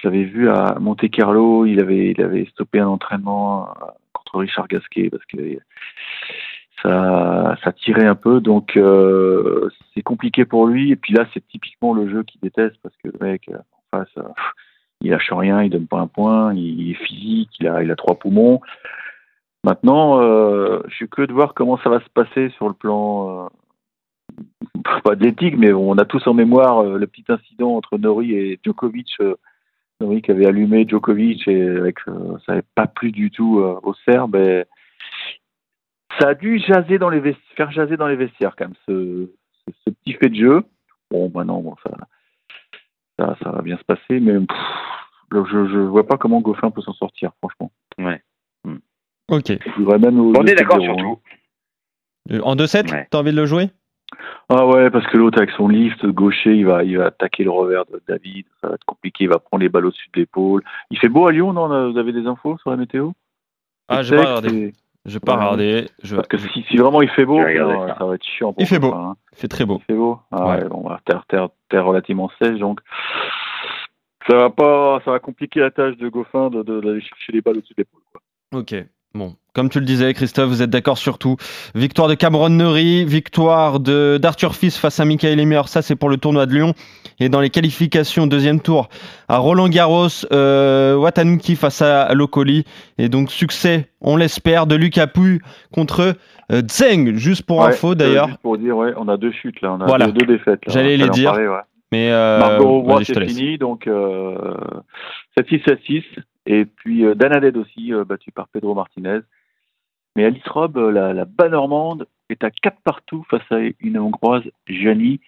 je 0.00 0.08
l'avais 0.08 0.24
vu 0.24 0.48
à 0.48 0.76
Monte 0.80 1.08
Carlo, 1.10 1.66
il 1.66 1.80
avait, 1.80 2.46
stoppé 2.50 2.80
un 2.80 2.88
entraînement 2.88 3.68
euh, 3.68 3.86
contre 4.12 4.38
Richard 4.38 4.68
Gasquet 4.68 5.10
parce 5.10 5.24
que 5.26 5.58
ça, 6.82 7.72
tirait 7.84 8.06
un 8.06 8.14
peu. 8.14 8.40
Donc 8.40 8.76
euh, 8.76 9.68
c'est 9.94 10.02
compliqué 10.02 10.44
pour 10.44 10.66
lui. 10.66 10.92
Et 10.92 10.96
puis 10.96 11.14
là, 11.14 11.26
c'est 11.32 11.46
typiquement 11.48 11.94
le 11.94 12.08
jeu 12.08 12.22
qu'il 12.22 12.40
déteste 12.40 12.76
parce 12.82 12.94
que 12.96 13.08
le 13.08 13.26
mec 13.26 13.50
en 13.50 13.98
face, 13.98 14.08
euh, 14.18 14.28
il 15.00 15.10
lâche 15.10 15.32
rien, 15.32 15.62
il 15.62 15.70
donne 15.70 15.86
pas 15.86 15.98
un 15.98 16.06
point, 16.06 16.54
il, 16.54 16.90
est 16.90 17.04
physique, 17.04 17.50
il 17.60 17.68
a, 17.68 17.96
trois 17.96 18.18
poumons. 18.18 18.60
Maintenant, 19.64 20.20
je 20.22 20.94
suis 20.94 21.08
que 21.08 21.22
de 21.22 21.32
voir 21.32 21.54
comment 21.54 21.76
ça 21.78 21.90
va 21.90 22.00
se 22.00 22.08
passer 22.08 22.50
sur 22.50 22.68
le 22.68 22.74
plan 22.74 23.50
pas 25.04 25.16
d'éthique, 25.16 25.56
mais 25.58 25.72
on 25.72 25.98
a 25.98 26.04
tous 26.04 26.26
en 26.26 26.34
mémoire 26.34 26.84
le 26.84 27.06
petit 27.06 27.24
incident 27.28 27.76
entre 27.76 27.98
Nori 27.98 28.32
et 28.32 28.60
Djokovic 28.64 29.18
oui, 30.00 30.22
qui 30.22 30.30
avait 30.30 30.46
allumé 30.46 30.86
Djokovic 30.86 31.46
et 31.48 31.68
avec, 31.68 31.96
euh, 32.08 32.36
ça 32.44 32.52
n'avait 32.52 32.66
pas 32.74 32.86
plu 32.86 33.12
du 33.12 33.30
tout 33.30 33.60
euh, 33.60 33.80
au 33.82 33.94
Serbes. 33.94 34.64
ça 36.18 36.28
a 36.28 36.34
dû 36.34 36.58
jaser 36.58 36.98
dans 36.98 37.08
les 37.08 37.34
faire 37.56 37.70
jaser 37.70 37.96
dans 37.96 38.06
les 38.06 38.16
vestiaires 38.16 38.54
quand 38.56 38.66
même, 38.66 38.74
ce, 38.86 39.30
ce, 39.86 39.90
petit 39.90 40.12
fait 40.14 40.28
de 40.28 40.34
jeu. 40.34 40.64
Bon, 41.10 41.30
maintenant, 41.34 41.60
bon, 41.60 41.76
ça, 41.82 41.90
ça, 43.18 43.36
ça, 43.42 43.50
va 43.50 43.62
bien 43.62 43.78
se 43.78 43.84
passer, 43.84 44.20
mais 44.20 44.34
je 45.32 45.56
ne 45.56 45.86
vois 45.86 46.06
pas 46.06 46.18
comment 46.18 46.40
Goffin 46.40 46.70
peut 46.70 46.82
s'en 46.82 46.94
sortir, 46.94 47.32
franchement. 47.40 47.70
Ouais. 47.98 48.22
Ok. 49.28 49.52
On 49.78 50.46
est 50.46 50.54
d'accord 50.54 50.80
surtout. 50.80 51.20
Hein. 52.30 52.40
En 52.42 52.54
2-7, 52.56 52.86
tu 52.86 53.16
as 53.16 53.18
envie 53.18 53.32
de 53.32 53.36
le 53.36 53.46
jouer? 53.46 53.70
Ah 54.48 54.66
ouais, 54.66 54.90
parce 54.90 55.06
que 55.08 55.16
l'autre 55.16 55.38
avec 55.38 55.50
son 55.50 55.68
lift 55.68 56.06
gaucher, 56.06 56.54
il 56.54 56.66
va, 56.66 56.84
il 56.84 56.98
va 56.98 57.06
attaquer 57.06 57.44
le 57.44 57.50
revers 57.50 57.84
de 57.86 58.00
David. 58.06 58.46
Ça 58.60 58.68
va 58.68 58.74
être 58.74 58.84
compliqué. 58.84 59.24
Il 59.24 59.30
va 59.30 59.38
prendre 59.38 59.62
les 59.62 59.68
balles 59.68 59.86
au-dessus 59.86 60.08
de 60.14 60.20
l'épaule. 60.20 60.62
Il 60.90 60.98
fait 60.98 61.08
beau 61.08 61.26
à 61.26 61.32
Lyon, 61.32 61.52
non 61.52 61.90
Vous 61.90 61.98
avez 61.98 62.12
des 62.12 62.26
infos 62.26 62.56
sur 62.58 62.70
la 62.70 62.76
météo? 62.76 63.10
Ah, 63.88 64.02
je 64.02 64.14
vais 64.14 64.22
pas 64.22 64.36
regarder. 64.36 64.72
Je 65.04 65.14
vais 65.14 65.20
pas 65.20 65.34
regarder. 65.36 65.88
Je... 66.02 66.16
Parce 66.16 66.28
que 66.28 66.38
si, 66.38 66.64
si, 66.68 66.76
vraiment 66.76 67.02
il 67.02 67.08
fait 67.10 67.24
beau, 67.24 67.40
ça. 67.40 68.04
va 68.04 68.14
être 68.14 68.24
chiant. 68.24 68.54
il 68.58 68.66
fait 68.66 68.78
beau. 68.78 68.92
Hein. 68.92 69.16
Il 69.32 69.38
fait 69.38 69.48
très 69.48 69.64
beau. 69.64 69.80
Il 69.80 69.84
fait 69.84 69.98
beau. 69.98 70.18
Ah 70.32 70.48
ouais. 70.48 70.68
bon, 70.68 70.82
bah, 70.82 71.00
terre, 71.04 71.24
terre, 71.28 71.48
terre 71.68 71.84
relativement 71.84 72.30
sèche, 72.40 72.58
donc 72.58 72.80
ça 74.28 74.36
va 74.36 74.50
pas, 74.50 75.00
ça 75.04 75.12
va 75.12 75.20
compliquer 75.20 75.60
la 75.60 75.70
tâche 75.70 75.96
de 75.96 76.08
Goffin 76.08 76.50
d'aller 76.50 76.64
de, 76.64 77.00
chercher 77.00 77.32
les 77.32 77.40
balles 77.40 77.58
au-dessus 77.58 77.74
de 77.74 77.82
l'épaule. 77.82 78.02
Ok. 78.52 78.74
Bon, 79.14 79.34
comme 79.54 79.70
tu 79.70 79.80
le 79.80 79.86
disais, 79.86 80.12
Christophe, 80.12 80.48
vous 80.50 80.60
êtes 80.60 80.68
d'accord 80.68 80.98
sur 80.98 81.16
tout. 81.18 81.36
Victoire 81.74 82.08
de 82.08 82.14
Cameron 82.14 82.50
Neury, 82.50 83.06
victoire 83.06 83.80
de 83.80 84.18
d'Arthur 84.20 84.54
Fils 84.54 84.76
face 84.76 85.00
à 85.00 85.06
Michael 85.06 85.40
Emmer, 85.40 85.62
ça 85.66 85.80
c'est 85.80 85.96
pour 85.96 86.10
le 86.10 86.18
tournoi 86.18 86.44
de 86.44 86.52
Lyon. 86.52 86.74
Et 87.18 87.30
dans 87.30 87.40
les 87.40 87.48
qualifications, 87.48 88.26
deuxième 88.26 88.60
tour, 88.60 88.90
à 89.28 89.38
Roland 89.38 89.70
Garros, 89.70 90.08
euh, 90.32 90.96
Watanuki 90.96 91.56
face 91.56 91.80
à 91.80 92.12
Locoli. 92.12 92.64
Et 92.98 93.08
donc 93.08 93.30
succès, 93.30 93.88
on 94.02 94.18
l'espère, 94.18 94.66
de 94.66 94.74
Lucas 94.74 95.06
Pouille 95.06 95.40
contre 95.72 96.16
euh, 96.52 96.62
Zeng, 96.70 97.14
juste 97.14 97.44
pour 97.44 97.64
info 97.64 97.94
d'ailleurs. 97.94 98.28
Juste 98.28 98.42
pour 98.42 98.58
dire, 98.58 98.76
ouais, 98.76 98.92
on 98.98 99.08
a 99.08 99.16
deux 99.16 99.32
chutes 99.32 99.62
là, 99.62 99.72
on 99.72 99.80
a 99.80 100.06
deux, 100.08 100.26
défaites. 100.26 100.60
J'allais 100.66 100.98
les 100.98 101.08
dire. 101.08 101.34
Mais 101.92 102.10
euh, 102.10 102.38
Margot 102.40 102.84
c'est 103.04 103.26
fini, 103.26 103.58
donc 103.58 103.86
euh, 103.86 104.54
7-6, 105.38 105.64
7-6. 105.64 106.02
Et 106.46 106.64
puis 106.64 107.04
euh, 107.04 107.14
Danaded 107.14 107.56
aussi, 107.56 107.92
euh, 107.92 108.04
battu 108.04 108.30
par 108.30 108.48
Pedro 108.48 108.74
Martinez. 108.74 109.20
Mais 110.14 110.24
Alice 110.24 110.46
Rob, 110.48 110.78
euh, 110.78 110.90
la, 110.90 111.12
la 111.12 111.24
bas 111.24 111.48
normande, 111.48 112.06
est 112.28 112.42
à 112.44 112.50
4 112.50 112.80
partout 112.82 113.24
face 113.28 113.50
à 113.50 113.58
une 113.80 113.98
hongroise, 113.98 114.44
Jani. 114.66 115.20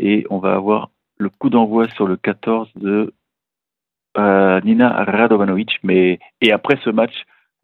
Et 0.00 0.26
on 0.30 0.38
va 0.38 0.54
avoir 0.54 0.90
le 1.18 1.28
coup 1.28 1.50
d'envoi 1.50 1.88
sur 1.90 2.06
le 2.06 2.16
14 2.16 2.70
de 2.76 3.12
Nina 4.16 5.04
Radovanovic. 5.04 5.78
Mais, 5.82 6.18
et 6.40 6.52
après 6.52 6.78
ce 6.84 6.90
match 6.90 7.14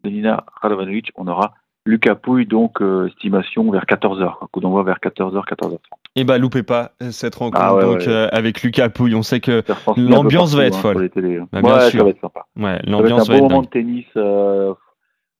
de 0.03 0.09
Nina 0.09 0.45
Radovanovic, 0.61 1.11
on 1.15 1.27
aura 1.27 1.53
Lucas 1.85 2.15
Pouille, 2.15 2.45
donc 2.45 2.81
estimation 3.07 3.69
vers 3.69 3.85
14h. 3.85 4.49
Coup 4.51 4.59
d'envoi 4.59 4.83
vers 4.83 4.99
14h, 4.99 5.45
14h30. 5.45 6.00
Et 6.17 6.25
bah 6.25 6.37
loupez 6.37 6.63
pas 6.63 6.91
cette 7.11 7.35
rencontre 7.35 7.77
ah 7.79 7.81
donc, 7.81 8.05
avec 8.07 8.63
Lucas 8.63 8.89
Pouille. 8.89 9.15
On 9.15 9.23
sait 9.23 9.39
que 9.39 9.63
l'ambiance 9.95 10.53
va 10.53 10.65
être 10.65 10.77
hein, 10.77 10.81
folle. 10.81 11.09
Bah, 11.53 11.61
bien 11.61 11.79
sûr. 11.89 11.99
ça 11.99 12.03
va 12.03 12.09
être 12.09 12.21
sympa. 12.21 12.45
Ouais, 12.57 12.81
l'ambiance 12.85 13.29
va, 13.29 13.35
être 13.35 13.43
un 13.43 13.47
beau 13.47 13.49
moment 13.49 13.61
de 13.61 13.67
tennis. 13.67 14.05
Euh, 14.17 14.73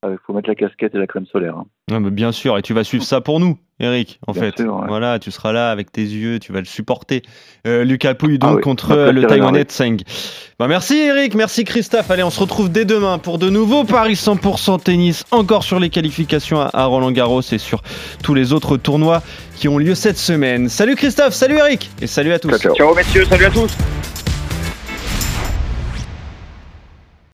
il 0.03 0.17
faut 0.25 0.33
mettre 0.33 0.49
la 0.49 0.55
casquette 0.55 0.95
et 0.95 0.97
la 0.97 1.05
crème 1.05 1.25
solaire. 1.27 1.55
Hein. 1.57 1.99
mais 1.99 2.09
bien 2.09 2.31
sûr, 2.31 2.57
et 2.57 2.61
tu 2.61 2.73
vas 2.73 2.83
suivre 2.83 3.03
ça 3.03 3.21
pour 3.21 3.39
nous, 3.39 3.57
Eric, 3.79 4.19
en 4.25 4.33
fait. 4.33 4.61
Voilà, 4.87 5.19
tu 5.19 5.29
seras 5.29 5.51
là 5.51 5.69
avec 5.69 5.91
tes 5.91 6.01
yeux, 6.01 6.39
tu 6.39 6.51
vas 6.51 6.59
le 6.59 6.65
supporter. 6.65 7.21
Euh, 7.67 7.83
Lucas 7.83 8.15
Pouille, 8.15 8.39
donc, 8.39 8.57
ah 8.59 8.61
contre 8.61 8.95
le 8.95 9.25
Taïwanais 9.25 9.63
Tseng. 9.63 10.01
Bah, 10.57 10.67
merci, 10.67 10.97
Eric, 10.97 11.35
merci, 11.35 11.63
Christophe. 11.65 12.09
Allez, 12.09 12.23
on 12.23 12.31
se 12.31 12.39
retrouve 12.39 12.71
dès 12.71 12.85
demain 12.85 13.19
pour 13.19 13.37
de 13.37 13.49
nouveaux 13.49 13.83
Paris 13.83 14.13
100% 14.13 14.81
tennis, 14.81 15.23
encore 15.31 15.63
sur 15.63 15.79
les 15.79 15.89
qualifications 15.89 16.61
à 16.61 16.85
Roland 16.85 17.11
Garros 17.11 17.41
et 17.41 17.57
sur 17.59 17.81
tous 18.23 18.33
les 18.33 18.53
autres 18.53 18.77
tournois 18.77 19.21
qui 19.55 19.67
ont 19.67 19.77
lieu 19.77 19.93
cette 19.93 20.17
semaine. 20.17 20.69
Salut, 20.69 20.95
Christophe, 20.95 21.33
salut, 21.33 21.57
Eric, 21.57 21.91
et 22.01 22.07
salut 22.07 22.33
à 22.33 22.39
tous. 22.39 22.57
ciao 22.57 22.95
messieurs, 22.95 23.25
salut 23.25 23.45
à 23.45 23.51
tous. 23.51 23.77